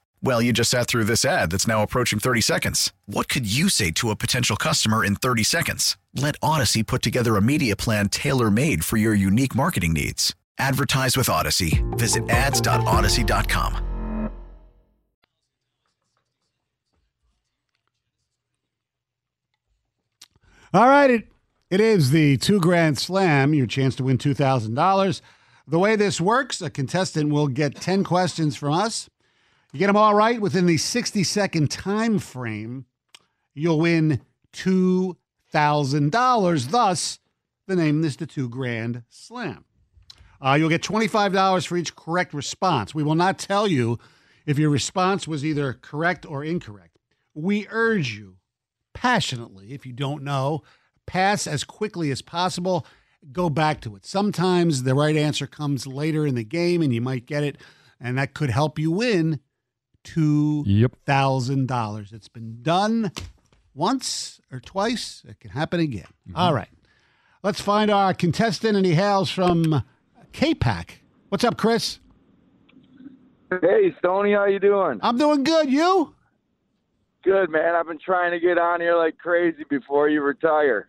[0.23, 2.93] Well, you just sat through this ad that's now approaching 30 seconds.
[3.07, 5.97] What could you say to a potential customer in 30 seconds?
[6.13, 10.35] Let Audacy put together a media plan tailor made for your unique marketing needs.
[10.59, 11.81] Advertise with Audacy.
[11.97, 13.87] Visit ads.audacy.com.
[20.73, 21.27] All right, it,
[21.69, 25.21] it is the two grand slam, your chance to win $2,000.
[25.67, 29.09] The way this works, a contestant will get 10 questions from us.
[29.73, 32.87] You get them all right within the 60 second time frame,
[33.53, 34.19] you'll win
[34.53, 36.71] $2,000.
[36.71, 37.19] Thus,
[37.67, 39.63] the name is the two grand slam.
[40.41, 42.93] Uh, you'll get $25 for each correct response.
[42.93, 43.97] We will not tell you
[44.45, 46.97] if your response was either correct or incorrect.
[47.33, 48.35] We urge you
[48.93, 50.63] passionately, if you don't know,
[51.05, 52.85] pass as quickly as possible.
[53.31, 54.05] Go back to it.
[54.05, 57.57] Sometimes the right answer comes later in the game and you might get it,
[58.01, 59.39] and that could help you win
[60.03, 62.13] $2,000.
[62.13, 63.11] It's been done
[63.73, 65.23] once or twice.
[65.27, 66.07] It can happen again.
[66.35, 66.69] All right.
[67.43, 69.83] Let's find our contestant, and he hails from
[70.31, 71.01] K-Pac.
[71.29, 71.99] What's up, Chris?
[73.61, 74.99] Hey, Stoney, how you doing?
[75.01, 75.71] I'm doing good.
[75.71, 76.15] You?
[77.23, 77.75] Good, man.
[77.75, 80.87] I've been trying to get on here like crazy before you retire.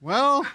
[0.00, 0.46] Well,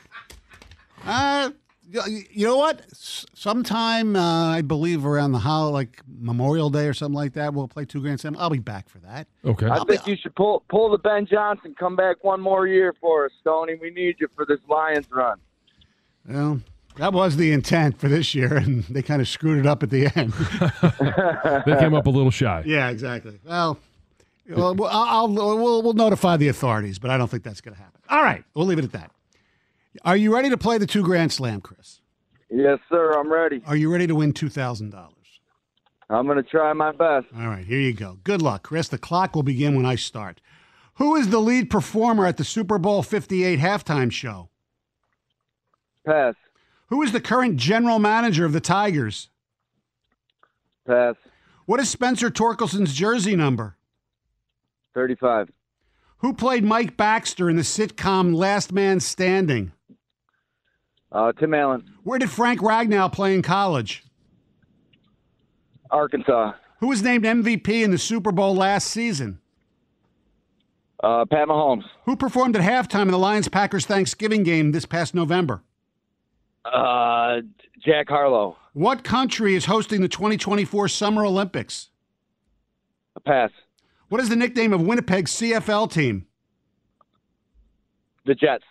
[1.05, 1.51] uh, y-
[1.91, 2.81] you know what?
[2.91, 7.53] S- Sometime uh, I believe around the how like Memorial Day or something like that,
[7.53, 8.35] we'll play two grand slam.
[8.39, 9.27] I'll be back for that.
[9.45, 9.67] Okay.
[9.67, 13.25] I think you should pull pull the Ben Johnson, come back one more year for
[13.25, 13.75] us, Stoney.
[13.79, 15.37] We need you for this Lions run.
[16.27, 16.61] Well,
[16.97, 19.89] that was the intent for this year, and they kind of screwed it up at
[19.91, 20.33] the end.
[21.65, 22.63] They came up a little shy.
[22.65, 23.39] yeah, exactly.
[23.45, 23.77] Well,
[24.49, 27.75] well, well, I'll, I'll we'll, we'll notify the authorities, but I don't think that's going
[27.75, 27.99] to happen.
[28.09, 29.11] All right, we'll leave it at that.
[30.03, 32.01] Are you ready to play the two grand slam, Chris?
[32.49, 33.13] Yes, sir.
[33.13, 33.61] I'm ready.
[33.65, 35.11] Are you ready to win two thousand dollars?
[36.09, 37.27] I'm going to try my best.
[37.35, 38.19] All right, here you go.
[38.23, 38.87] Good luck, Chris.
[38.87, 40.39] The clock will begin when I start.
[40.95, 44.49] Who is the lead performer at the Super Bowl 58 halftime show?
[46.05, 46.35] Pass.
[46.87, 49.29] Who is the current general manager of the Tigers?
[50.85, 51.15] Pass.
[51.65, 53.75] What is Spencer Torkelson's jersey number?
[54.93, 55.49] 35.
[56.19, 59.71] Who played Mike Baxter in the sitcom Last Man Standing?
[61.15, 61.89] Uh, Tim Allen.
[62.03, 64.03] Where did Frank Ragnow play in college?
[65.89, 66.51] Arkansas.
[66.81, 69.39] Who was named MVP in the Super Bowl last season?
[71.01, 71.85] Uh, Pat Mahomes.
[72.03, 75.63] Who performed at halftime in the Lions Packers Thanksgiving game this past November?
[76.65, 77.37] Uh,
[77.85, 78.57] Jack Harlow.
[78.73, 81.91] What country is hosting the 2024 Summer Olympics?
[83.15, 83.51] A Pass.
[84.09, 86.27] What is the nickname of Winnipeg's CFL team?
[88.25, 88.65] The Jets.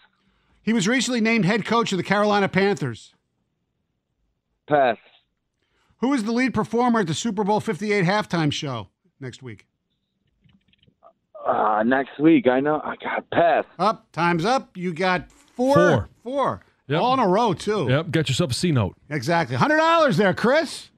[0.65, 3.15] He was recently named head coach of the Carolina Panthers.
[4.67, 4.97] Pass.
[5.99, 8.89] Who is the lead performer at the Super Bowl 58 halftime show
[9.21, 9.67] next week?
[11.47, 12.47] Uh, next week.
[12.49, 12.81] I know.
[12.83, 13.65] I got pass.
[13.79, 14.77] Up, time's up.
[14.77, 15.75] You got four.
[15.75, 16.09] Four.
[16.23, 16.61] Four.
[16.89, 17.01] Yep.
[17.01, 17.87] All in a row, too.
[17.89, 18.11] Yep.
[18.11, 18.97] Get yourself a C note.
[19.11, 19.57] Exactly.
[19.57, 20.91] $100 there, Chris.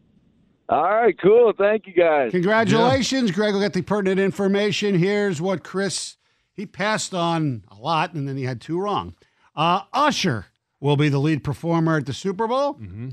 [0.68, 1.52] All right, cool.
[1.57, 2.33] Thank you, guys.
[2.33, 3.31] Congratulations.
[3.31, 4.96] Greg will get the pertinent information.
[4.98, 6.16] Here's what Chris,
[6.52, 9.14] he passed on a lot, and then he had two wrong.
[9.57, 10.47] Uh, Usher
[10.81, 12.75] will be the lead performer at the Super Bowl.
[12.75, 13.11] Mm-hmm.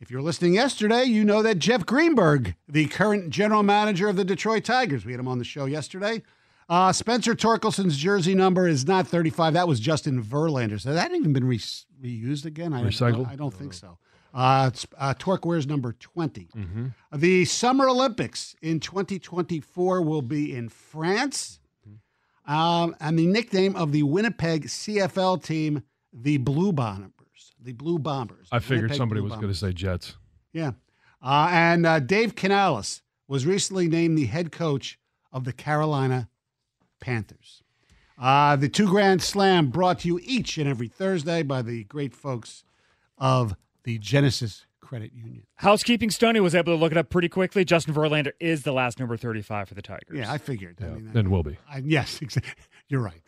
[0.00, 4.24] If you're listening yesterday, you know that Jeff Greenberg, the current general manager of the
[4.24, 6.22] Detroit Tigers, we had him on the show yesterday.
[6.68, 9.52] Uh, Spencer Torkelson's jersey number is not 35.
[9.52, 10.80] That was Justin Verlander.
[10.80, 12.72] So that hadn't even been re- reused again.
[12.72, 13.28] I Recycled?
[13.28, 13.98] I don't think so.
[14.32, 16.48] Uh, uh, Torque wears number 20.
[16.56, 16.86] Mm-hmm.
[17.14, 21.60] The Summer Olympics in 2024 will be in France.
[22.46, 27.12] Um, and the nickname of the Winnipeg CFL team, the Blue Bombers.
[27.60, 28.48] The Blue Bombers.
[28.52, 30.16] I figured Winnipeg somebody Blue was going to say Jets.
[30.52, 30.72] Yeah.
[31.22, 34.98] Uh, and uh, Dave Canales was recently named the head coach
[35.32, 36.28] of the Carolina
[37.00, 37.62] Panthers.
[38.18, 42.14] Uh, the two grand slam brought to you each and every Thursday by the great
[42.14, 42.62] folks
[43.18, 45.44] of the Genesis Credit Union.
[45.56, 47.64] Housekeeping Stoney was able to look it up pretty quickly.
[47.64, 50.16] Justin Verlander is the last number 35 for the Tigers.
[50.16, 50.78] Yeah, I figured.
[50.80, 51.56] I mean, and will be.
[51.68, 52.52] I, yes, exactly.
[52.88, 53.22] You're right.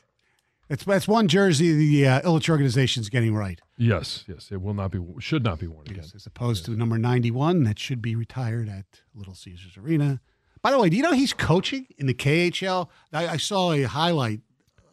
[0.69, 3.61] It's that's one jersey the uh, Ilitch is getting right.
[3.79, 4.49] Yes, yes.
[4.51, 6.03] It will not be, should not be worn again.
[6.03, 10.21] Yes, as opposed to number 91 that should be retired at Little Caesars Arena.
[10.62, 12.88] By the way, do you know he's coaching in the KHL?
[13.12, 14.40] I, I saw a highlight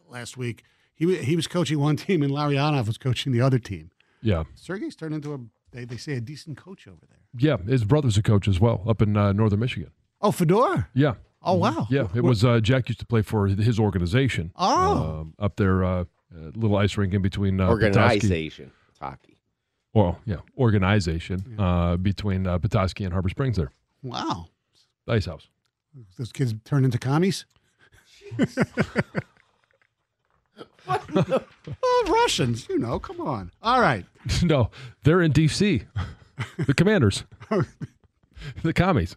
[0.08, 0.62] last week.
[0.94, 3.90] He he was coaching one team, and Larionov was coaching the other team.
[4.22, 4.44] Yeah.
[4.54, 5.38] Sergey's turned into a
[5.74, 7.18] they, they say a decent coach over there.
[7.36, 7.56] Yeah.
[7.68, 9.90] His brother's a coach as well up in uh, northern Michigan.
[10.20, 10.88] Oh, Fedor.
[10.94, 11.14] Yeah.
[11.42, 11.86] Oh wow.
[11.90, 12.08] Yeah.
[12.14, 14.52] It was uh, Jack used to play for his organization.
[14.56, 15.20] Oh.
[15.20, 18.16] Um, up there, uh, uh, little ice rink in between uh, Petoskey.
[18.16, 18.70] Organization.
[19.00, 19.38] hockey.
[19.92, 23.70] Well, yeah, organization uh, between uh, Petoskey and Harbor Springs there.
[24.02, 24.48] Wow.
[25.06, 25.46] Ice house.
[26.18, 27.44] Those kids turn into commies?
[31.82, 33.50] oh, Russians, you know, come on.
[33.62, 34.04] All right.
[34.42, 34.70] no,
[35.02, 35.82] they're in D.C.
[36.58, 37.24] the Commanders,
[38.62, 39.16] the commies.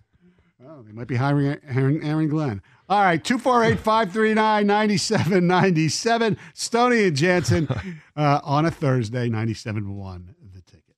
[0.66, 2.62] Oh, they might be hiring Aaron, Aaron Glenn.
[2.90, 6.38] All right, 248 539 9797.
[6.54, 7.68] Stoney and Jansen
[8.16, 10.36] uh, on a Thursday, 97 1.
[10.54, 10.96] The ticket.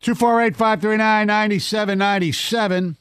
[0.00, 2.96] 248 539 9797.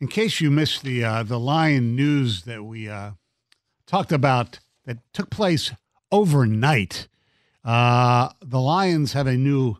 [0.00, 3.12] In case you missed the, uh, the Lion news that we uh,
[3.86, 5.72] talked about that took place
[6.12, 7.08] overnight,
[7.64, 9.76] uh, the Lions have a new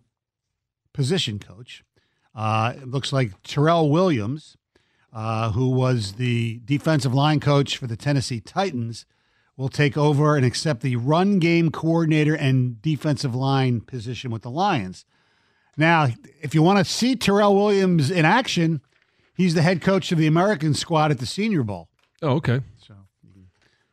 [0.93, 1.85] position coach.
[2.35, 4.57] Uh, it looks like Terrell Williams,
[5.13, 9.07] uh, who was the defensive line coach for the Tennessee Titans,
[9.57, 14.51] will take over and accept the run game coordinator and defensive line position with the
[14.51, 15.05] Lions.
[15.77, 16.09] Now,
[16.41, 18.81] if you want to see Terrell Williams in action,
[19.35, 21.89] he's the head coach of the American squad at the Senior Bowl.
[22.23, 22.61] Oh, okay.
[22.85, 22.95] So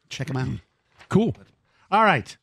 [0.09, 0.47] check him out.
[1.11, 1.35] Cool.
[1.91, 2.37] All right.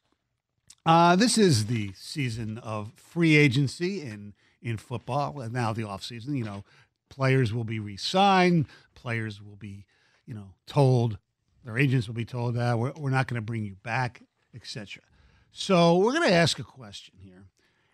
[0.85, 6.37] Uh, this is the season of free agency in in football, and now the offseason.
[6.37, 6.65] You know,
[7.09, 8.67] players will be re-signed.
[8.95, 9.87] Players will be,
[10.27, 11.17] you know, told
[11.65, 14.23] their agents will be told that we're, we're not going to bring you back,
[14.55, 15.03] etc.
[15.51, 17.47] So we're going to ask a question here,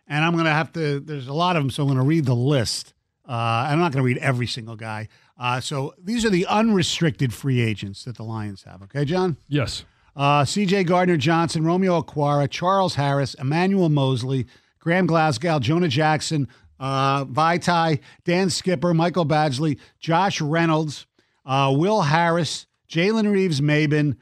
[0.08, 0.98] and I'm going to have to.
[0.98, 2.94] There's a lot of them, so I'm going to read the list.
[3.28, 5.08] Uh, I'm not going to read every single guy.
[5.38, 8.82] Uh, so these are the unrestricted free agents that the Lions have.
[8.82, 9.36] Okay, John.
[9.46, 9.84] Yes.
[10.16, 10.84] Uh, C.J.
[10.84, 14.46] Gardner Johnson, Romeo Okwara, Charles Harris, Emmanuel Moseley,
[14.78, 16.46] Graham Glasgow, Jonah Jackson,
[16.78, 21.06] uh, Vaitai, Dan Skipper, Michael Badgley, Josh Reynolds,
[21.46, 24.16] uh, Will Harris, Jalen Reeves Maybin,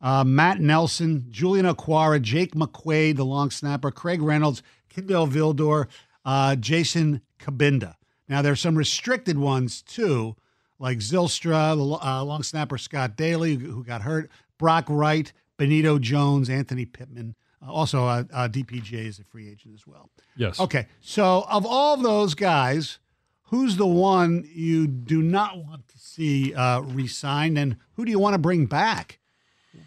[0.00, 5.86] uh, Matt Nelson, Julian Okwara, Jake McQuaide, the long snapper, Craig Reynolds, Kindle Vildor,
[6.24, 7.94] uh, Jason Cabinda.
[8.28, 10.36] Now, there are some restricted ones too,
[10.78, 16.48] like Zylstra, the uh, long snapper Scott Daly, who got hurt, Brock Wright, Benito Jones,
[16.50, 17.34] Anthony Pittman.
[17.66, 20.10] Uh, also, uh, uh, DPJ is a free agent as well.
[20.36, 20.60] Yes.
[20.60, 20.86] Okay.
[21.00, 22.98] So, of all those guys,
[23.44, 28.18] who's the one you do not want to see uh, re-signed, and who do you
[28.18, 29.18] want to bring back?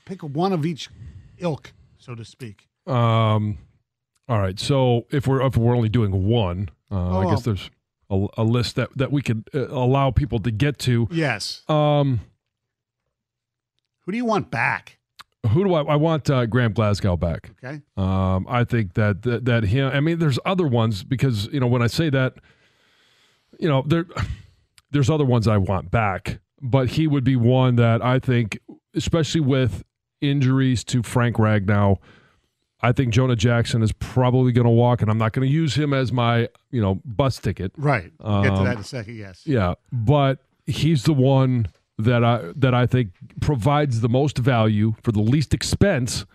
[0.05, 0.89] Pick one of each
[1.37, 2.67] ilk, so to speak.
[2.87, 3.57] Um.
[4.27, 4.59] All right.
[4.59, 7.69] So if we're if we're only doing one, uh, Oh, I guess there's
[8.11, 11.07] a, a list that that we could uh, allow people to get to.
[11.11, 11.63] Yes.
[11.67, 12.21] Um.
[14.09, 14.97] Who do you want back?
[15.51, 15.83] Who do I?
[15.83, 17.51] I want uh, Graham Glasgow back.
[17.63, 17.79] Okay.
[17.95, 19.91] Um, I think that, that that him.
[19.93, 22.33] I mean, there's other ones because you know when I say that,
[23.59, 24.07] you know there,
[24.91, 28.57] there's other ones I want back, but he would be one that I think,
[28.95, 29.83] especially with
[30.21, 31.97] injuries to Frank Ragnow,
[32.81, 35.75] I think Jonah Jackson is probably going to walk, and I'm not going to use
[35.75, 37.73] him as my you know bus ticket.
[37.77, 38.11] Right.
[38.19, 39.17] We'll get to Um, that in a second.
[39.17, 39.43] Yes.
[39.45, 41.67] Yeah, but he's the one
[41.99, 46.25] that I that I think provides the most value for the least expense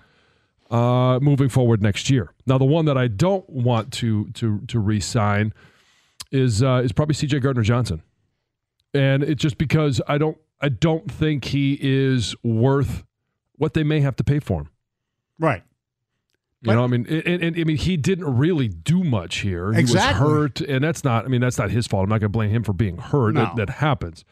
[0.70, 2.32] uh, moving forward next year.
[2.46, 5.52] Now, the one that I don't want to to to re-sign
[6.30, 7.40] is uh, is probably C.J.
[7.40, 8.02] Gardner Johnson,
[8.92, 13.02] and it's just because I don't I don't think he is worth
[13.56, 14.68] what they may have to pay for him.
[15.38, 15.62] Right.
[16.62, 19.70] You know, I mean, and, and, I mean, he didn't really do much here.
[19.74, 20.14] Exactly.
[20.14, 21.26] He was hurt, and that's not.
[21.26, 22.04] I mean, that's not his fault.
[22.04, 23.34] I'm not going to blame him for being hurt.
[23.34, 23.42] No.
[23.42, 24.24] That, that happens.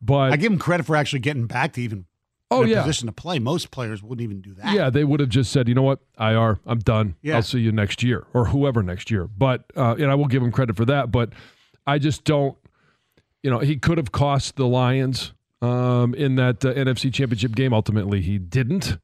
[0.00, 2.06] But I give him credit for actually getting back to even
[2.50, 2.80] Oh, yeah.
[2.80, 3.38] position to play.
[3.38, 4.72] Most players wouldn't even do that.
[4.74, 7.14] yeah, they would have just said, you know what, IR, I'm done.
[7.20, 7.36] Yeah.
[7.36, 9.26] I'll see you next year, or whoever next year.
[9.26, 11.10] But uh, and I will give him credit for that.
[11.12, 11.30] But
[11.86, 12.56] I just don't.
[13.42, 15.32] You know, he could have cost the Lions
[15.62, 17.72] um, in that uh, NFC Championship game.
[17.74, 18.98] Ultimately, he didn't.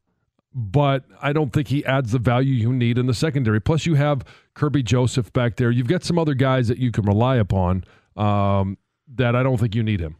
[0.56, 3.60] But I don't think he adds the value you need in the secondary.
[3.60, 5.70] Plus, you have Kerby Joseph back there.
[5.70, 7.84] You've got some other guys that you can rely upon.
[8.16, 8.78] Um,
[9.16, 10.16] that I don't think you need him.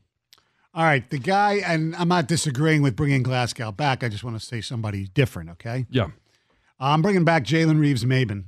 [0.74, 4.02] All right, the guy, and I'm not disagreeing with bringing Glasgow back.
[4.02, 5.50] I just want to say somebody different.
[5.50, 6.08] Okay, Yeah,
[6.80, 8.44] I'm bringing back Jalen Reeves Maybin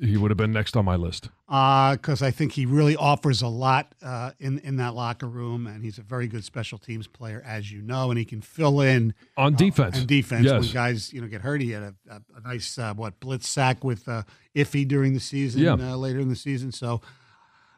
[0.00, 1.28] he would have been next on my list.
[1.46, 5.84] because I think he really offers a lot uh, in in that locker room, and
[5.84, 9.14] he's a very good special teams player, as you know, and he can fill in
[9.36, 9.96] On defense.
[9.98, 11.60] and defense when guys you know get hurt.
[11.60, 14.22] He had a, a, a nice uh, what blitz sack with uh,
[14.56, 15.74] Iffy during the season, Yeah.
[15.74, 16.72] uh, later in the season.
[16.72, 17.00] So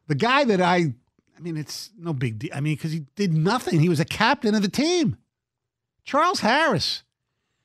[0.07, 0.94] the guy that I,
[1.37, 2.51] I mean, it's no big deal.
[2.55, 3.81] I mean, because he did nothing.
[3.81, 5.16] He was a captain of the team.
[6.05, 7.03] Charles Harris.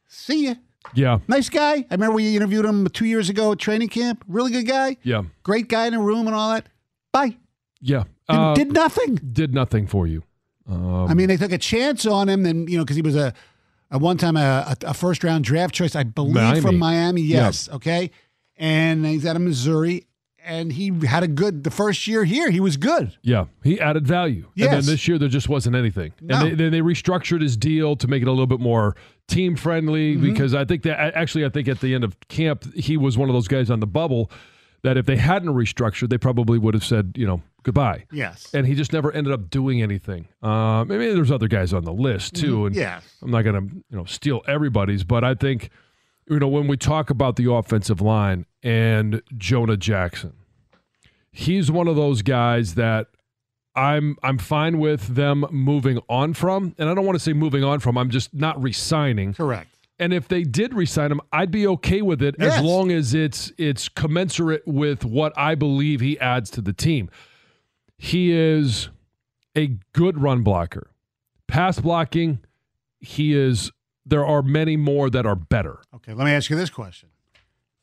[0.08, 0.56] See ya.
[0.96, 1.74] Yeah, Nice guy.
[1.74, 4.24] I remember we interviewed him two years ago at training camp.
[4.28, 4.98] Really good guy.
[5.04, 6.68] yeah, Great guy in the room and all that.
[7.12, 7.38] Bye.
[7.82, 8.06] yeah.
[8.30, 9.16] Did, Uh, did nothing.
[9.16, 10.24] did nothing for you.
[10.68, 13.16] Um, I mean, they took a chance on him, and you know, because he was
[13.16, 13.34] a
[13.92, 16.62] at one time a, a, a first round draft choice, I believe Miami.
[16.62, 17.22] from Miami.
[17.22, 18.12] Yes, okay.
[18.56, 20.06] and he's out of Missouri,
[20.50, 22.50] and he had a good the first year here.
[22.50, 23.16] He was good.
[23.22, 24.50] Yeah, he added value.
[24.56, 24.66] Yes.
[24.74, 26.12] And then this year there just wasn't anything.
[26.22, 26.36] No.
[26.40, 28.96] And they, then they restructured his deal to make it a little bit more
[29.28, 30.24] team friendly Mm-hmm.
[30.34, 33.30] because I think that actually I think at the end of camp he was one
[33.30, 34.32] of those guys on the bubble
[34.82, 38.06] that if they hadn't restructured they probably would have said you know goodbye.
[38.12, 38.50] Yes.
[38.54, 40.28] And he just never ended up doing anything.
[40.42, 42.82] Um, maybe there's other guys on the list too, and Mm-hmm.
[42.82, 43.04] Yes.
[43.22, 45.70] I'm not going to you know steal everybody's, but I think
[46.30, 50.34] you know when we talk about the offensive line and Jonah Jackson,
[51.32, 53.08] he's one of those guys that
[53.76, 57.64] I'm I'm fine with them moving on from, and I don't want to say moving
[57.64, 57.98] on from.
[57.98, 59.34] I'm just not resigning.
[59.34, 59.70] Correct.
[60.02, 62.56] And if they did resign him, I'd be okay with it Yes.
[62.58, 67.10] as long as it's it's commensurate with what I believe he adds to the team.
[67.98, 68.90] He is
[69.56, 70.90] a good run blocker.
[71.48, 72.40] Pass blocking,
[73.00, 73.72] he is
[74.06, 75.80] there are many more that are better.
[75.96, 77.10] Okay, let me ask you this question.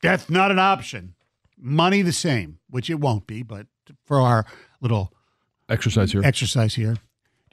[0.03, 1.15] Death not an option.
[1.59, 3.67] Money the same, which it won't be, but
[4.05, 4.45] for our
[4.81, 5.13] little
[5.69, 6.23] Exercise here.
[6.25, 7.01] exercise here, do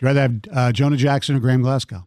[0.02, 2.06] you rather have uh, Jonah Jackson or Graham Glasgow?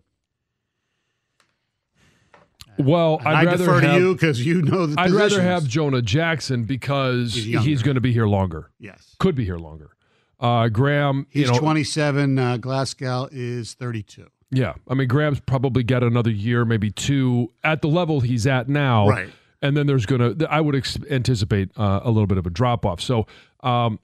[2.78, 5.66] Well, I'd I rather defer to have, you because you know the I'd rather have
[5.66, 8.70] Jonah Jackson because He's he's, going to be here longer.
[8.78, 9.16] Yes.
[9.18, 9.90] Could be here longer.
[10.38, 12.38] Uh, Graham, He's you know, 27.
[12.38, 14.26] Uh, Glasgow is 32.
[14.50, 18.68] Yeah, I mean Graham's probably got another year, maybe two, at the level he's at
[18.68, 19.08] now.
[19.08, 19.30] Right.
[19.66, 22.86] And then there's gonna, I would ex- anticipate uh, a little bit of a drop
[22.86, 23.00] off.
[23.00, 23.26] So
[23.60, 23.98] um,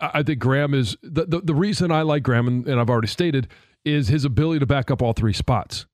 [0.00, 2.90] I I think Graham is the, the the reason I like Graham, and, and I've
[2.90, 3.48] already stated,
[3.84, 5.86] is his ability to back up all three spots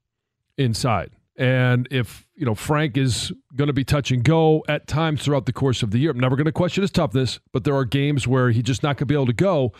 [0.56, 1.10] inside.
[1.36, 5.46] And if you know Frank is going to be touch and go at times throughout
[5.46, 7.84] the course of the year, I'm never going to question his toughness, but there are
[7.84, 9.72] games where he's just not going to be able to go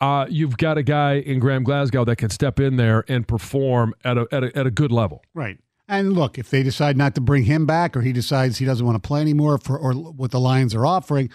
[0.00, 3.94] uh, you've got a guy in Graham Glasgow that can step in there and perform
[4.02, 5.22] at a, at a, at a good level.
[5.34, 5.58] Right.
[5.90, 8.86] And look, if they decide not to bring him back or he decides he doesn't
[8.86, 11.28] want to play anymore for or what the Lions are offering,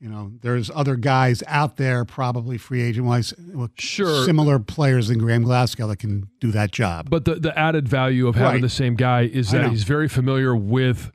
[0.00, 4.24] you know, there's other guys out there, probably free agent wise, with Sure.
[4.24, 7.10] similar players than Graham Glasgow that can do that job.
[7.10, 8.62] But the, the added value of having Right.
[8.62, 11.10] the same guy is that he's very familiar with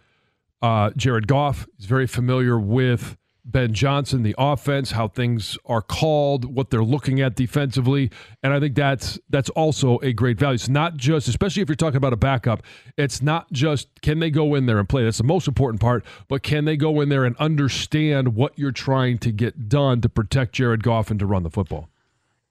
[0.62, 1.66] uh, Jared Goff.
[1.78, 7.20] He's very familiar with Ben Johnson, the offense, how things are called, what they're looking
[7.20, 8.10] at defensively,
[8.42, 10.56] and I think that's that's also a great value.
[10.56, 12.64] It's not just, especially if you're talking about a backup,
[12.98, 15.04] it's not just can they go in there and play.
[15.04, 18.72] That's the most important part, but can they go in there and understand what you're
[18.72, 21.90] trying to get done to protect Jared Goff and to run the football.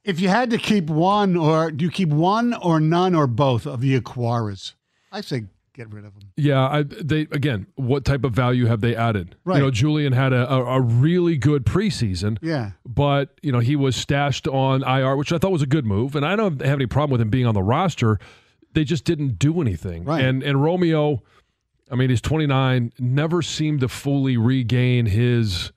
[0.04, 3.66] If you had to keep one, or do you keep one or none or both
[3.66, 4.74] of the Okwaras?
[5.12, 5.44] I say
[5.74, 6.30] get rid of them.
[6.36, 9.36] Yeah, I, they again, what type of value have they added?
[9.44, 9.56] Right.
[9.56, 12.38] You know, Julian had a, a, a really good preseason.
[12.42, 12.72] Yeah.
[12.86, 16.14] But, you know, he was stashed on IR, which I thought was a good move.
[16.16, 18.18] And I don't have any problem with him being on the roster.
[18.74, 20.04] They just didn't do anything.
[20.04, 20.24] Right.
[20.24, 21.22] And and Romeo,
[21.90, 25.72] I mean, he's 29, never seemed to fully regain his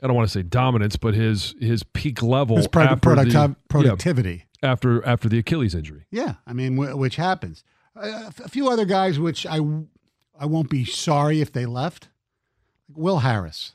[0.00, 3.22] I don't want to say dominance, but his his peak level His pro- after the-
[3.22, 4.44] productiv- yeah, productivity.
[4.62, 6.06] after after the Achilles injury.
[6.10, 7.64] Yeah, I mean, wh- which happens.
[8.00, 9.58] A few other guys, which I,
[10.38, 12.08] I won't be sorry if they left.
[12.88, 13.74] Like Will Harris.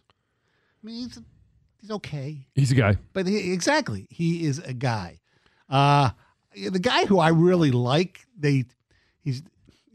[0.81, 1.19] I mean, he's,
[1.81, 2.97] he's okay, He's a guy.
[3.13, 5.19] but he, exactly, he is a guy.
[5.69, 6.11] Uh,
[6.55, 8.65] the guy who I really like, they,
[9.21, 9.43] he's,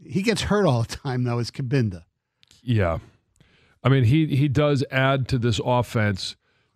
[0.05, 1.39] he gets hurt all the time though.
[1.39, 2.03] Is Cabinda.
[2.61, 2.99] Yeah.
[3.83, 6.35] I mean, he he does add to this offense,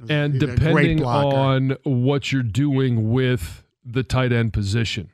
[0.09, 5.09] and He's depending on what you're doing with the tight end position,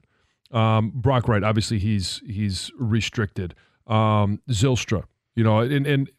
[0.51, 3.55] um, Brock Wright, obviously he's he's restricted.
[3.87, 5.03] Um, Zylstra,
[5.35, 6.09] you know, and and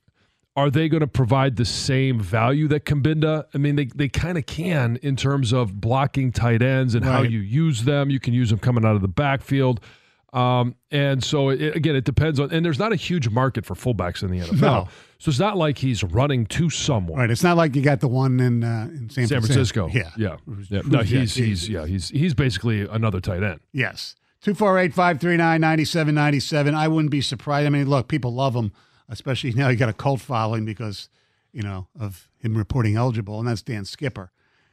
[0.57, 3.45] are they going to provide the same value that Cabinda?
[3.55, 7.23] I mean, they they kind of can in terms of blocking tight ends and how
[7.23, 8.11] you use them.
[8.11, 9.81] You can use them coming out of the backfield.
[10.33, 13.75] Um, and so it, again, it depends on, and there's not a huge market for
[13.75, 14.61] fullbacks in the NFL.
[14.61, 14.89] No.
[15.19, 17.19] So it's not like he's running to someone.
[17.19, 17.31] Right.
[17.31, 19.89] It's not like you got the one in uh, in San, San Francisco.
[19.93, 20.11] Yeah.
[20.17, 20.37] Yeah.
[20.69, 20.83] Yeah.
[20.87, 23.61] No, yeah, he's, he's, yeah, he's, he's basically another tight end.
[23.73, 24.15] Yes.
[24.43, 26.75] 248 539 9797.
[26.75, 27.67] I wouldn't be surprised.
[27.67, 28.73] I mean, look, people love him,
[29.09, 31.09] especially now he got a cult following because,
[31.53, 34.33] you know, of him reporting eligible, and that's Dan Skipper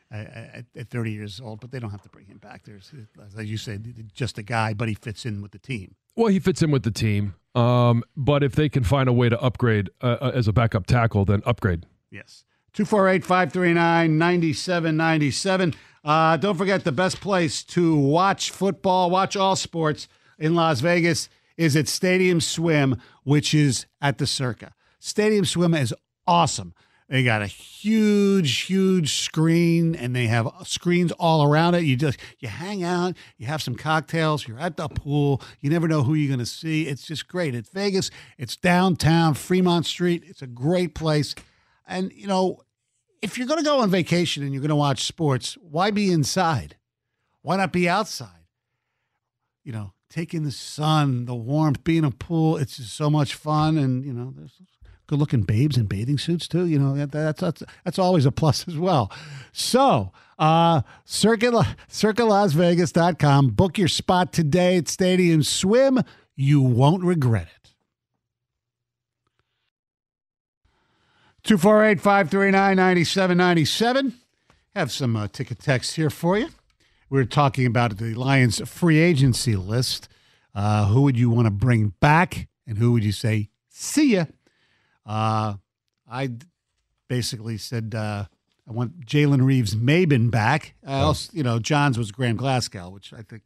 [0.10, 1.60] at, at 30 years old.
[1.60, 2.64] But they don't have to bring him back.
[2.64, 2.94] There's,
[3.38, 5.96] as you said, just a guy, but he fits in with the team.
[6.16, 7.36] Well, he fits in with the team.
[7.54, 10.86] Um, but if they can find a way to upgrade uh, uh, as a backup
[10.86, 11.86] tackle, then upgrade.
[12.10, 12.44] Yes.
[12.74, 15.74] 248 539 9797.
[16.08, 20.08] Uh, don't forget the best place to watch football, watch all sports
[20.40, 21.28] in Las Vegas
[21.58, 24.74] is at Stadium Swim, which is at the Circa.
[25.00, 25.94] Stadium Swim is
[26.26, 26.74] awesome.
[27.10, 31.84] They got a huge, huge screen, and they have screens all around it.
[31.84, 35.42] You just you hang out, you have some cocktails, you're at the pool.
[35.60, 36.88] You never know who you're going to see.
[36.88, 37.54] It's just great.
[37.54, 38.12] It's Vegas.
[38.38, 40.24] It's downtown Fremont Street.
[40.26, 41.36] It's a great place,
[41.86, 42.62] and you know,
[43.22, 46.12] if you're going to go on vacation and you're going to watch sports, why be
[46.12, 46.76] inside?
[47.42, 48.30] Why not be outside?
[49.64, 52.58] You know, taking the sun, the warmth, being in a pool.
[52.58, 54.54] It's just so much fun, and you know, there's
[55.08, 56.66] good looking babes in bathing suits too.
[56.66, 59.12] You know that, that's that's that's always a plus as well.
[59.52, 61.52] So, uh, Circa
[61.90, 63.50] CircaLasVegas.com.
[63.50, 66.02] Book your spot today at Stadium Swim.
[66.36, 67.57] You won't regret it.
[71.48, 74.14] 248 539 9797.
[74.76, 76.50] Have some uh, ticket text here for you.
[77.10, 80.10] We are talking about the Lions free agency list.
[80.54, 84.26] Uh, who would you want to bring back, and who would you say, see ya?
[85.06, 85.54] Uh,
[86.12, 86.32] I
[87.08, 88.26] basically said uh,
[88.68, 90.74] I want Jalen Reeves Maybin back.
[90.86, 93.44] I also, you know, Johns was Graham Glasgow, which I think,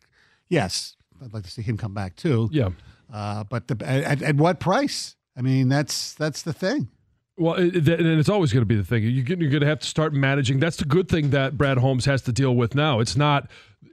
[0.49, 2.49] yes, I'd like to see him come back too.
[2.51, 2.69] Yeah.
[3.13, 5.15] Uh, but the, at, at what price?
[5.37, 6.89] I mean, that's that's the thing.
[7.41, 9.03] Well, and it's always going to be the thing.
[9.03, 10.59] You're going to have to start managing.
[10.59, 12.99] That's the good thing that Brad Holmes has to deal with now.
[12.99, 13.49] It's not,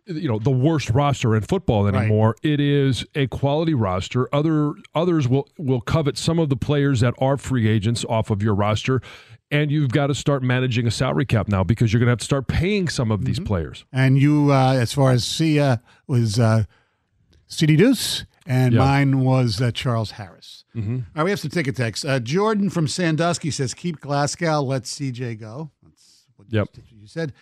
[0.07, 2.37] you know, the worst roster in football anymore.
[2.45, 2.53] Right.
[2.53, 4.29] It is a quality roster.
[4.35, 8.43] Other others will will covet some of the players that are free agents off of
[8.43, 9.01] your roster,
[9.51, 12.19] and you've got to start managing a salary cap now because you're going to have
[12.19, 13.29] to start paying some of mm-hmm.
[13.29, 13.87] these players.
[13.93, 16.65] And you, uh, as far as Sia was, uh,
[17.47, 18.81] CD Deuce and yep.
[18.81, 20.65] mine was uh, Charles Harris.
[20.79, 20.95] Mm-hmm.
[20.95, 22.05] All right, we have some ticket text.
[22.05, 26.68] Uh, Jordan from Sandusky says, "Keep Glasgow, let CJ go." That's what yep.
[26.91, 27.33] you, said.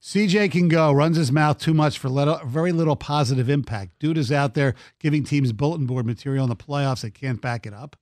[0.00, 0.92] CJ can go.
[0.92, 3.98] Runs his mouth too much for little, very little positive impact.
[3.98, 7.66] Dude is out there giving teams bulletin board material in the playoffs that can't back
[7.66, 7.96] it up.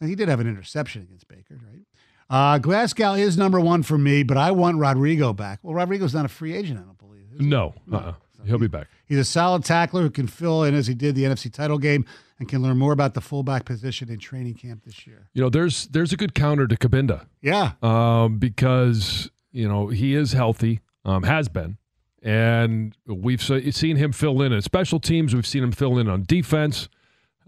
[0.00, 1.82] And he did have an interception against Baker, right?
[2.30, 5.60] Uh, Glasgow is number one for me, but I want Rodrigo back.
[5.62, 7.40] Well, Rodrigo's not a free agent, I don't believe.
[7.40, 8.14] No, uh-uh.
[8.36, 8.88] so he'll be back.
[9.06, 12.04] He's a solid tackler who can fill in as he did the NFC title game
[12.38, 15.28] and can learn more about the fullback position in training camp this year.
[15.34, 17.26] You know, there's there's a good counter to Cabinda.
[17.40, 17.72] Yeah.
[17.82, 21.78] Um, because, you know, he is healthy, um, has been.
[22.22, 25.34] And we've seen him fill in at special teams.
[25.34, 26.88] We've seen him fill in on defense.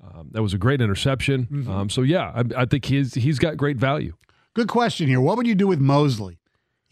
[0.02, 1.46] Um, that was a great interception.
[1.46, 1.70] Mm-hmm.
[1.70, 4.14] Um, so yeah, I, I, think he's he's got great value.
[4.54, 5.20] Good question here.
[5.20, 6.40] What would you do with Moseley?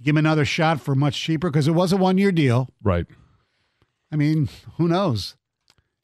[0.03, 2.69] give him another shot for much cheaper because it was a one year deal.
[2.83, 3.07] Right.
[4.11, 5.37] I mean, who knows?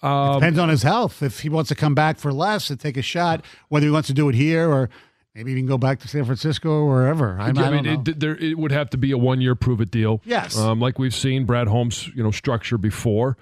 [0.05, 1.23] Um, depends on his health.
[1.23, 4.09] If he wants to come back for less and take a shot, whether he wants
[4.09, 4.91] to do it here or
[5.35, 7.41] maybe even go back to San Francisco or wherever.
[7.41, 9.81] I, yeah, I mean, it, there, it would have to be a one year prove
[9.81, 10.21] it deal.
[10.25, 10.57] Yes.
[10.59, 13.37] Um, like we've seen Brad Holmes, you know, structure before.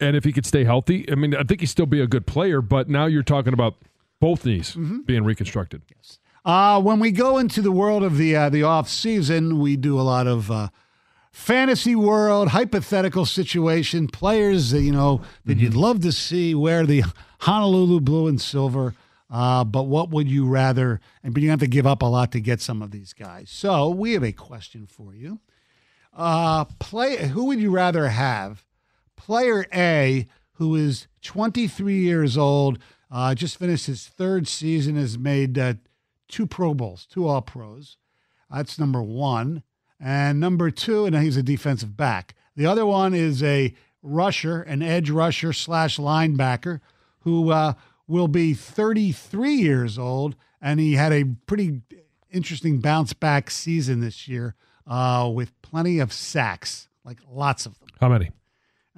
[0.00, 2.26] And if he could stay healthy, I mean, I think he'd still be a good
[2.26, 2.60] player.
[2.60, 3.76] But now you're talking about
[4.20, 5.00] both knees mm-hmm.
[5.02, 5.82] being reconstructed.
[5.94, 6.18] Yes.
[6.44, 9.98] Uh, when we go into the world of the uh, the off season, we do
[9.98, 10.68] a lot of uh,
[11.34, 15.64] fantasy world, hypothetical situation, players that you know that mm-hmm.
[15.64, 17.02] you'd love to see wear the
[17.40, 18.94] Honolulu blue and silver.
[19.28, 21.00] Uh, but what would you rather?
[21.22, 23.50] And but you have to give up a lot to get some of these guys.
[23.50, 25.40] So we have a question for you.
[26.16, 27.26] Uh, play.
[27.26, 28.64] Who would you rather have?
[29.16, 32.78] Player A, who is 23 years old,
[33.10, 35.74] uh, just finished his third season, has made uh,
[36.28, 37.96] two Pro Bowls, two All Pros.
[38.52, 39.64] That's number one.
[40.06, 42.34] And number two, and he's a defensive back.
[42.56, 46.80] The other one is a rusher, an edge rusher slash linebacker
[47.20, 47.72] who uh,
[48.06, 50.36] will be 33 years old.
[50.60, 51.80] And he had a pretty
[52.30, 54.54] interesting bounce back season this year
[54.86, 57.88] uh, with plenty of sacks, like lots of them.
[57.98, 58.30] How many?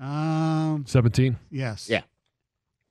[0.00, 1.36] Um, 17?
[1.52, 1.88] Yes.
[1.88, 2.02] Yeah.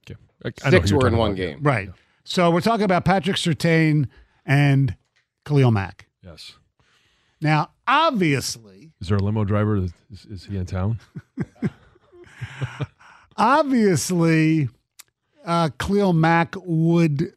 [0.09, 0.17] Okay.
[0.63, 1.37] I, Six were in one about.
[1.37, 1.59] game.
[1.61, 1.89] Right.
[2.23, 4.07] So we're talking about Patrick Surtain
[4.45, 4.95] and
[5.43, 6.07] Khalil Mack.
[6.23, 6.53] Yes.
[7.41, 9.77] Now, obviously, is there a limo driver?
[9.77, 10.99] Is, is he in town?
[13.37, 14.69] obviously,
[15.45, 17.33] uh, Khalil Mack would.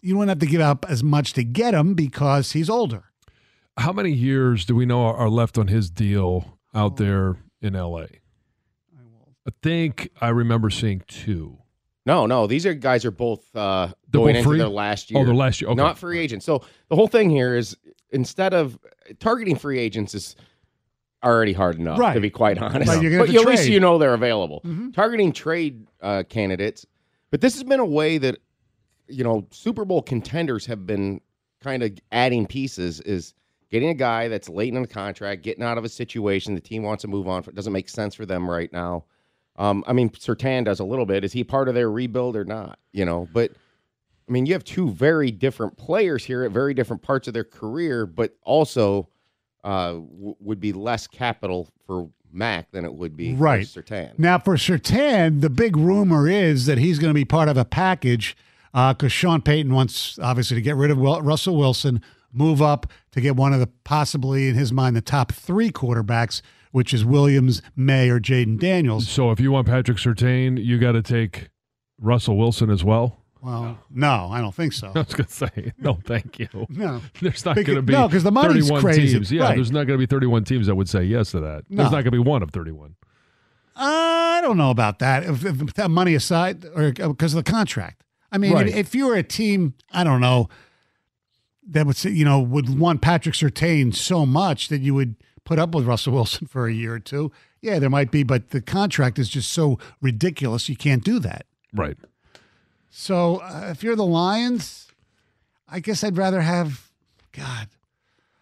[0.00, 3.02] You wouldn't have to give up as much to get him because he's older.
[3.76, 8.20] How many years do we know are left on his deal out there in L.A.?
[9.48, 11.56] I think I remember seeing two.
[12.04, 15.20] No, no, these are guys are both uh, going both into their last year.
[15.20, 15.76] Oh, their last year, okay.
[15.76, 16.44] not free agents.
[16.44, 17.76] So the whole thing here is
[18.10, 18.78] instead of
[19.18, 20.36] targeting free agents is
[21.24, 22.14] already hard enough, right.
[22.14, 22.88] to be quite honest.
[22.88, 24.62] Right, but at least you know they're available.
[24.64, 24.90] Mm-hmm.
[24.90, 26.86] Targeting trade uh, candidates,
[27.30, 28.38] but this has been a way that
[29.08, 31.20] you know Super Bowl contenders have been
[31.60, 33.00] kind of adding pieces.
[33.00, 33.34] Is
[33.70, 36.82] getting a guy that's late in the contract, getting out of a situation the team
[36.82, 37.42] wants to move on.
[37.42, 39.04] For, it doesn't make sense for them right now.
[39.56, 41.24] Um, I mean, Surtain does a little bit.
[41.24, 42.78] Is he part of their rebuild or not?
[42.92, 43.52] You know, but
[44.28, 47.44] I mean, you have two very different players here at very different parts of their
[47.44, 49.08] career, but also
[49.64, 53.66] uh, w- would be less capital for Mack than it would be Right.
[53.66, 54.18] for Surtain.
[54.18, 57.64] Now, for Surtain, the big rumor is that he's going to be part of a
[57.64, 58.36] package
[58.72, 62.02] because Sean Payton wants, obviously, to get rid of Wil- Russell Wilson,
[62.32, 66.42] move up to get one of the possibly, in his mind, the top three quarterbacks,
[66.70, 69.08] which is Williams, Maye, or Jayden Daniels.
[69.08, 71.48] So if you want Patrick Surtain, you got to take
[71.98, 73.17] Russell Wilson as well.
[73.42, 74.88] Well, no, I don't think so.
[74.94, 76.48] I was going to say, no, thank you.
[76.68, 77.00] No.
[77.20, 79.12] There's not going to be no, 'cause the money's 31 crazy.
[79.14, 79.30] teams.
[79.32, 79.54] Yeah, Right.
[79.56, 81.64] there's not going to be 31 teams that would say yes to that.
[81.70, 81.76] No.
[81.82, 82.96] There's not going to be one of 31.
[83.76, 85.22] Uh, I don't know about that.
[85.24, 88.02] If, if that money aside, or uh, because of the contract.
[88.32, 88.66] I mean, Right.
[88.68, 90.48] if, if you were a team, I don't know,
[91.68, 95.14] that would say, you know would want Patrick Surtain so much that you would
[95.44, 97.30] put up with Russell Wilson for a year or two.
[97.60, 101.46] Yeah, there might be, but the contract is just so ridiculous, you can't do that.
[101.72, 101.96] Right.
[102.90, 104.88] So uh, if you're the Lions,
[105.68, 106.90] I guess I'd rather have
[107.32, 107.68] God.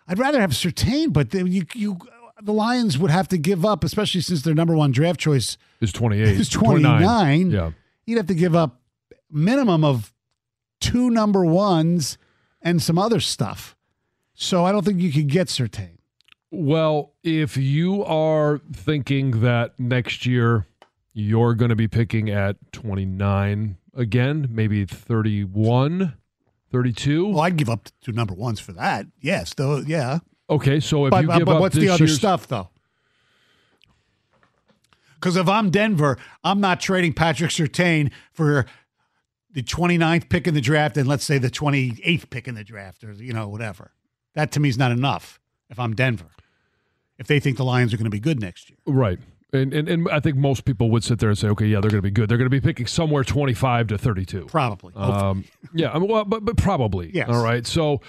[0.09, 1.99] I'd rather have Surtain, but then you you
[2.41, 5.93] the Lions would have to give up, especially since their number one draft choice Is
[5.93, 6.29] 28.
[6.29, 7.51] is 29.
[7.51, 7.71] Yeah.
[8.05, 8.81] You'd have to give up
[9.31, 10.13] minimum of
[10.81, 12.19] two number ones
[12.63, 13.75] and some other stuff.
[14.35, 15.97] So I don't think you could get Surtain.
[16.51, 20.67] Well, if you are thinking that next year
[21.13, 26.15] you're going to be picking at 29 again, maybe 31,
[26.71, 27.29] 32.
[27.29, 29.07] Well, I'd give up two number ones for that.
[29.21, 29.79] Yes, though.
[29.79, 30.19] Yeah.
[30.49, 32.69] Okay, so if but you uh, give but up what's the other stuff though?
[35.15, 38.67] Because if I'm Denver, I'm not trading Patrick Surtain for
[39.51, 43.03] the 29th pick in the draft and let's say the 28th pick in the draft
[43.03, 43.93] or you know whatever.
[44.35, 45.41] That to me is not enough.
[45.69, 46.31] If I'm Denver,
[47.19, 49.19] if they think the Lions are going to be good next year, Right.
[49.57, 51.91] And, and and I think most people would sit there and say, okay, yeah, they're
[51.91, 52.29] going to be good.
[52.29, 54.47] They're going to be picking somewhere 25 to 32.
[54.47, 54.93] probably.
[54.95, 55.45] Um,
[55.75, 57.11] yeah, I mean, well, but but probably.
[57.13, 57.29] Yes.
[57.29, 57.67] All right.
[57.67, 58.01] So,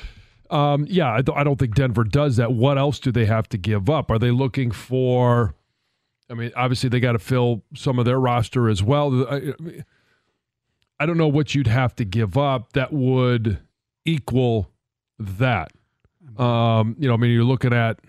[0.49, 2.51] um, yeah, I, don't- I don't think Denver does that.
[2.53, 4.11] What else do they have to give up?
[4.11, 5.55] Are they looking for?
[6.29, 9.25] I mean, obviously they got to fill some of their roster as well.
[9.29, 9.53] I,
[10.99, 13.59] I don't know what you'd have to give up that would
[14.03, 14.69] equal
[15.19, 15.71] that.
[16.37, 17.99] Um, you know, I mean, you're looking at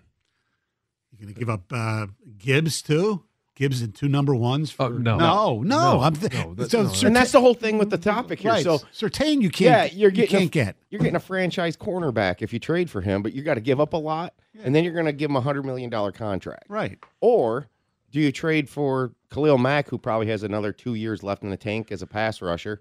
[1.13, 2.07] you're going to give up uh,
[2.39, 3.25] Gibbs too.
[3.59, 4.71] Gibbs and two number ones.
[4.71, 5.17] For, Uh, no.
[5.19, 5.63] no, no.
[5.63, 6.01] No.
[6.01, 6.89] I'm th- No, that- so no.
[6.91, 8.53] Surtain- and that's the whole thing with the topic here.
[8.53, 8.63] right.
[8.63, 9.93] So Surtain, you can't.
[9.93, 10.77] you're getting you can't get.
[10.91, 13.81] You're getting a franchise cornerback if you trade for him, but you got to give
[13.81, 14.33] up a lot,
[14.63, 16.67] and then you're going to give him a hundred million dollar contract.
[16.69, 16.99] Right.
[17.21, 17.69] Or
[18.13, 21.57] do you trade for Khalil Mack, who probably has another two years left in the
[21.57, 22.81] tank as a pass rusher?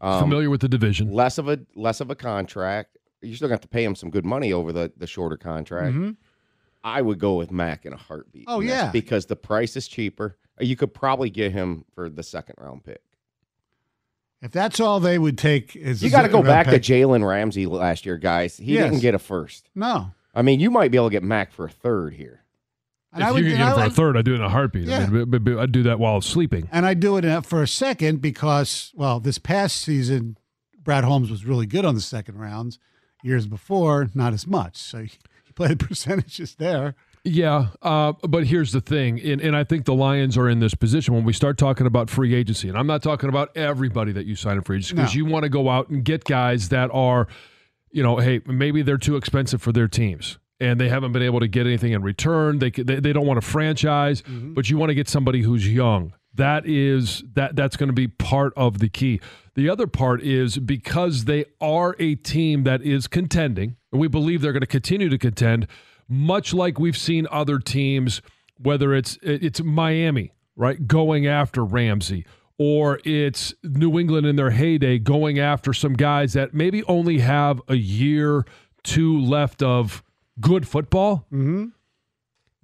[0.00, 1.12] Um, familiar with the division.
[1.12, 2.96] less of a less of a contract.
[3.20, 5.36] You're still got to have to pay him some good money over the the shorter
[5.36, 5.94] contract.
[5.96, 6.16] Mhm.
[6.84, 8.44] I would go with Mack in a heartbeat.
[8.48, 8.90] Oh, yeah.
[8.90, 10.36] because the price is cheaper.
[10.60, 13.00] You could probably get him for the second round pick.
[14.40, 16.92] If that's all they would take, is You got to go back round to.
[16.92, 18.56] Jalen Ramsey last year, guys.
[18.56, 18.84] He Yes.
[18.90, 19.68] didn't get a first.
[19.74, 22.40] No, I mean, you might be able to get Mack for a third here.
[23.12, 24.36] and if I would, you could get him I for a third, I'd do it
[24.36, 24.88] in a heartbeat.
[24.88, 24.98] Yeah.
[24.98, 26.68] I mean, b- b- I'd do that while sleeping.
[26.72, 30.38] and I'd do it uh, for a second because, well, this past season,
[30.82, 32.78] Brad Holmes was really good on the second rounds.
[33.22, 34.76] Years before, not as much.
[34.76, 35.08] So you
[35.52, 36.94] play the percentages there.
[37.24, 40.74] Yeah, uh, but here's the thing, and, and I think the Lions are in this
[40.74, 44.26] position when we start talking about free agency, and I'm not talking about everybody that
[44.26, 45.18] you sign in free agency because No.
[45.18, 47.28] you want to go out and get guys that are,
[47.92, 50.38] you know, hey, maybe they're too expensive for their teams.
[50.58, 52.58] And they haven't been able to get anything in return.
[52.60, 56.12] They they, they don't want to franchise, but you want to get somebody who's young.
[56.34, 59.20] That is that that's going to be part of the key.
[59.54, 64.40] The other part is because they are a team that is contending, and we believe
[64.40, 65.66] they're going to continue to contend,
[66.08, 68.22] much like we've seen other teams,
[68.58, 72.24] whether it's it's Miami, right, going after Ramsey,
[72.58, 77.60] or it's New England in their heyday going after some guys that maybe only have
[77.68, 78.46] a year,
[78.82, 80.02] two left of
[80.40, 81.26] good football.
[81.32, 81.66] Mm-hmm.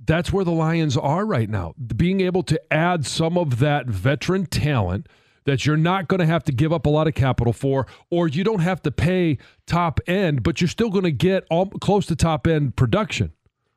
[0.08, 1.74] That's where the Lions are right now.
[1.94, 5.06] Being able to add some of that veteran talent
[5.44, 8.26] that you're not going to have to give up a lot of capital for, or
[8.26, 9.36] you don't have to pay
[9.66, 13.32] top end, but you're still going to get all, close to top end production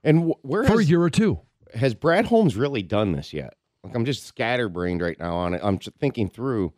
[0.05, 1.41] And where for a year or two.
[1.73, 3.55] has Brad Holmes really done this yet?
[3.83, 5.59] Like I'm just scatterbrained right now on it.
[5.61, 6.71] I'm just thinking through,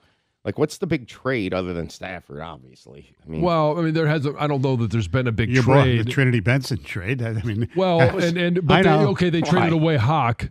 [0.45, 2.41] like, what's the big trade other than Stafford?
[2.41, 4.25] Obviously, I mean, Well, I mean, there has.
[4.25, 6.03] A, I don't know that there's been a big You brought the.
[6.03, 7.21] Trinity Benson trade.
[7.21, 9.07] I mean, well, was- and and but they, know.
[9.09, 9.79] okay, they traded Why?
[9.79, 10.49] away Hawk.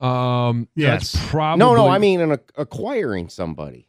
[0.00, 1.12] Um, Yes.
[1.12, 3.88] that's probably no, no, I mean, in a, acquiring somebody.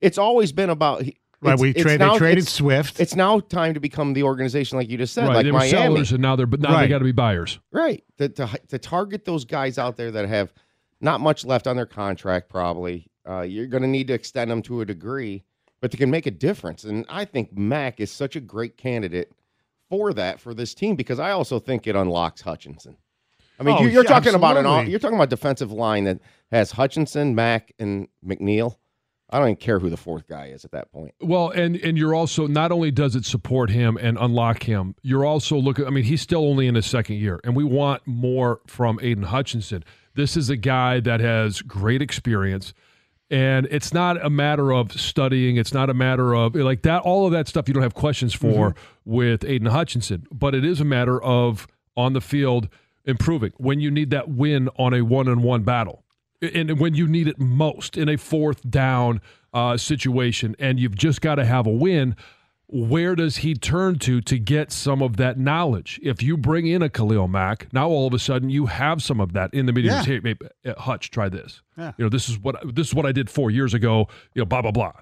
[0.00, 1.02] It's always been about.
[1.40, 1.58] right.
[1.58, 2.98] We it's trade, now- they traded it's- Swift.
[3.00, 5.36] It's now time to become the organization, like you just said, right.
[5.36, 5.70] like they were Miami.
[5.70, 7.58] sellers, and now they're but now they got to be buyers.
[7.72, 8.02] Right.
[8.18, 10.52] To, to to target those guys out there that have
[11.00, 13.08] not much left on their contract, probably.
[13.28, 15.44] Uh, you're going to need to extend them to a degree,
[15.80, 16.84] but they can make a difference.
[16.84, 19.32] And I think Mack is such a great candidate
[19.88, 22.96] for that for this team because I also think it unlocks Hutchinson.
[23.58, 26.18] I mean, Oh, you, you're yeah, talking about an you're talking about defensive line that
[26.50, 28.76] has Hutchinson, Mack, and McNeil.
[29.30, 31.14] I don't even care who the fourth guy is at that point.
[31.20, 35.24] Well, and and you're also not only does it support him and unlock him, you're
[35.24, 35.86] also looking.
[35.86, 39.24] I mean, he's still only in his second year, and we want more from Aiden
[39.24, 39.84] Hutchinson.
[40.14, 42.74] This is a guy that has great experience,
[43.34, 45.56] and it's not a matter of studying.
[45.56, 47.02] It's not a matter of like that.
[47.02, 50.80] All of that stuff you don't have questions for with Aiden Hutchinson, but it is
[50.80, 51.66] a matter of
[51.96, 52.68] on the field
[53.04, 56.04] improving when you need that win on a one-on-one battle
[56.40, 59.20] and when you need it most in a fourth down
[59.52, 62.16] uh, situation, and you've just got to have a win,
[62.66, 66.00] where does he turn to to get some of that knowledge?
[66.02, 69.20] If you bring in a Khalil Mack, now all of a sudden you have some
[69.20, 69.92] of that in the media.
[69.92, 70.02] Yeah.
[70.02, 70.36] Hey, hey,
[70.70, 71.62] uh, Hutch, try this.
[71.76, 71.92] Yeah.
[71.98, 74.08] You know, this is what this is what I did four years ago.
[74.34, 74.92] You know, blah blah blah.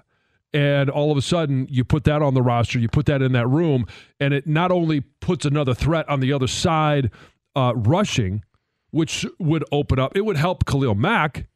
[0.53, 3.31] And all of a sudden, you put that on the roster, you put that in
[3.31, 3.87] that room,
[4.19, 7.09] and it not only puts another threat on the other side
[7.55, 8.43] uh, rushing,
[8.91, 11.47] which would open up, it would help Khalil Mack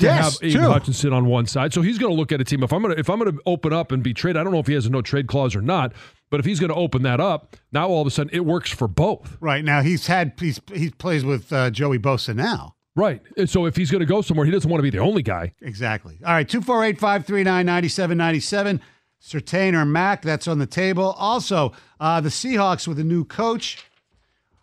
[0.00, 0.72] to Yes, have Aiden.
[0.72, 1.72] Hutchinson on one side.
[1.72, 2.62] So he's going to look at a team.
[2.62, 4.52] If I'm going to if I'm going to open up and be traded, I don't
[4.52, 5.92] know if he has a no trade clause or not.
[6.30, 8.70] But if he's going to open that up, now all of a sudden it works
[8.70, 9.36] for both.
[9.40, 12.76] Right now, he's had he's he plays with uh, Joey Bosa now.
[12.96, 13.22] Right.
[13.36, 15.22] And so if he's going to go somewhere, he doesn't want to be the only
[15.22, 15.52] guy.
[15.62, 16.18] Exactly.
[16.24, 18.80] All right, 248 539 9797.
[19.22, 21.14] Surtain or Mack, that's on the table.
[21.18, 23.84] Also, uh, the Seahawks with a new coach.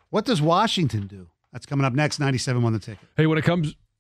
[0.09, 1.27] What does Washington do?
[1.53, 2.19] That's coming up next.
[2.19, 3.07] 97 on the ticket.
[3.15, 3.75] Hey, when it comes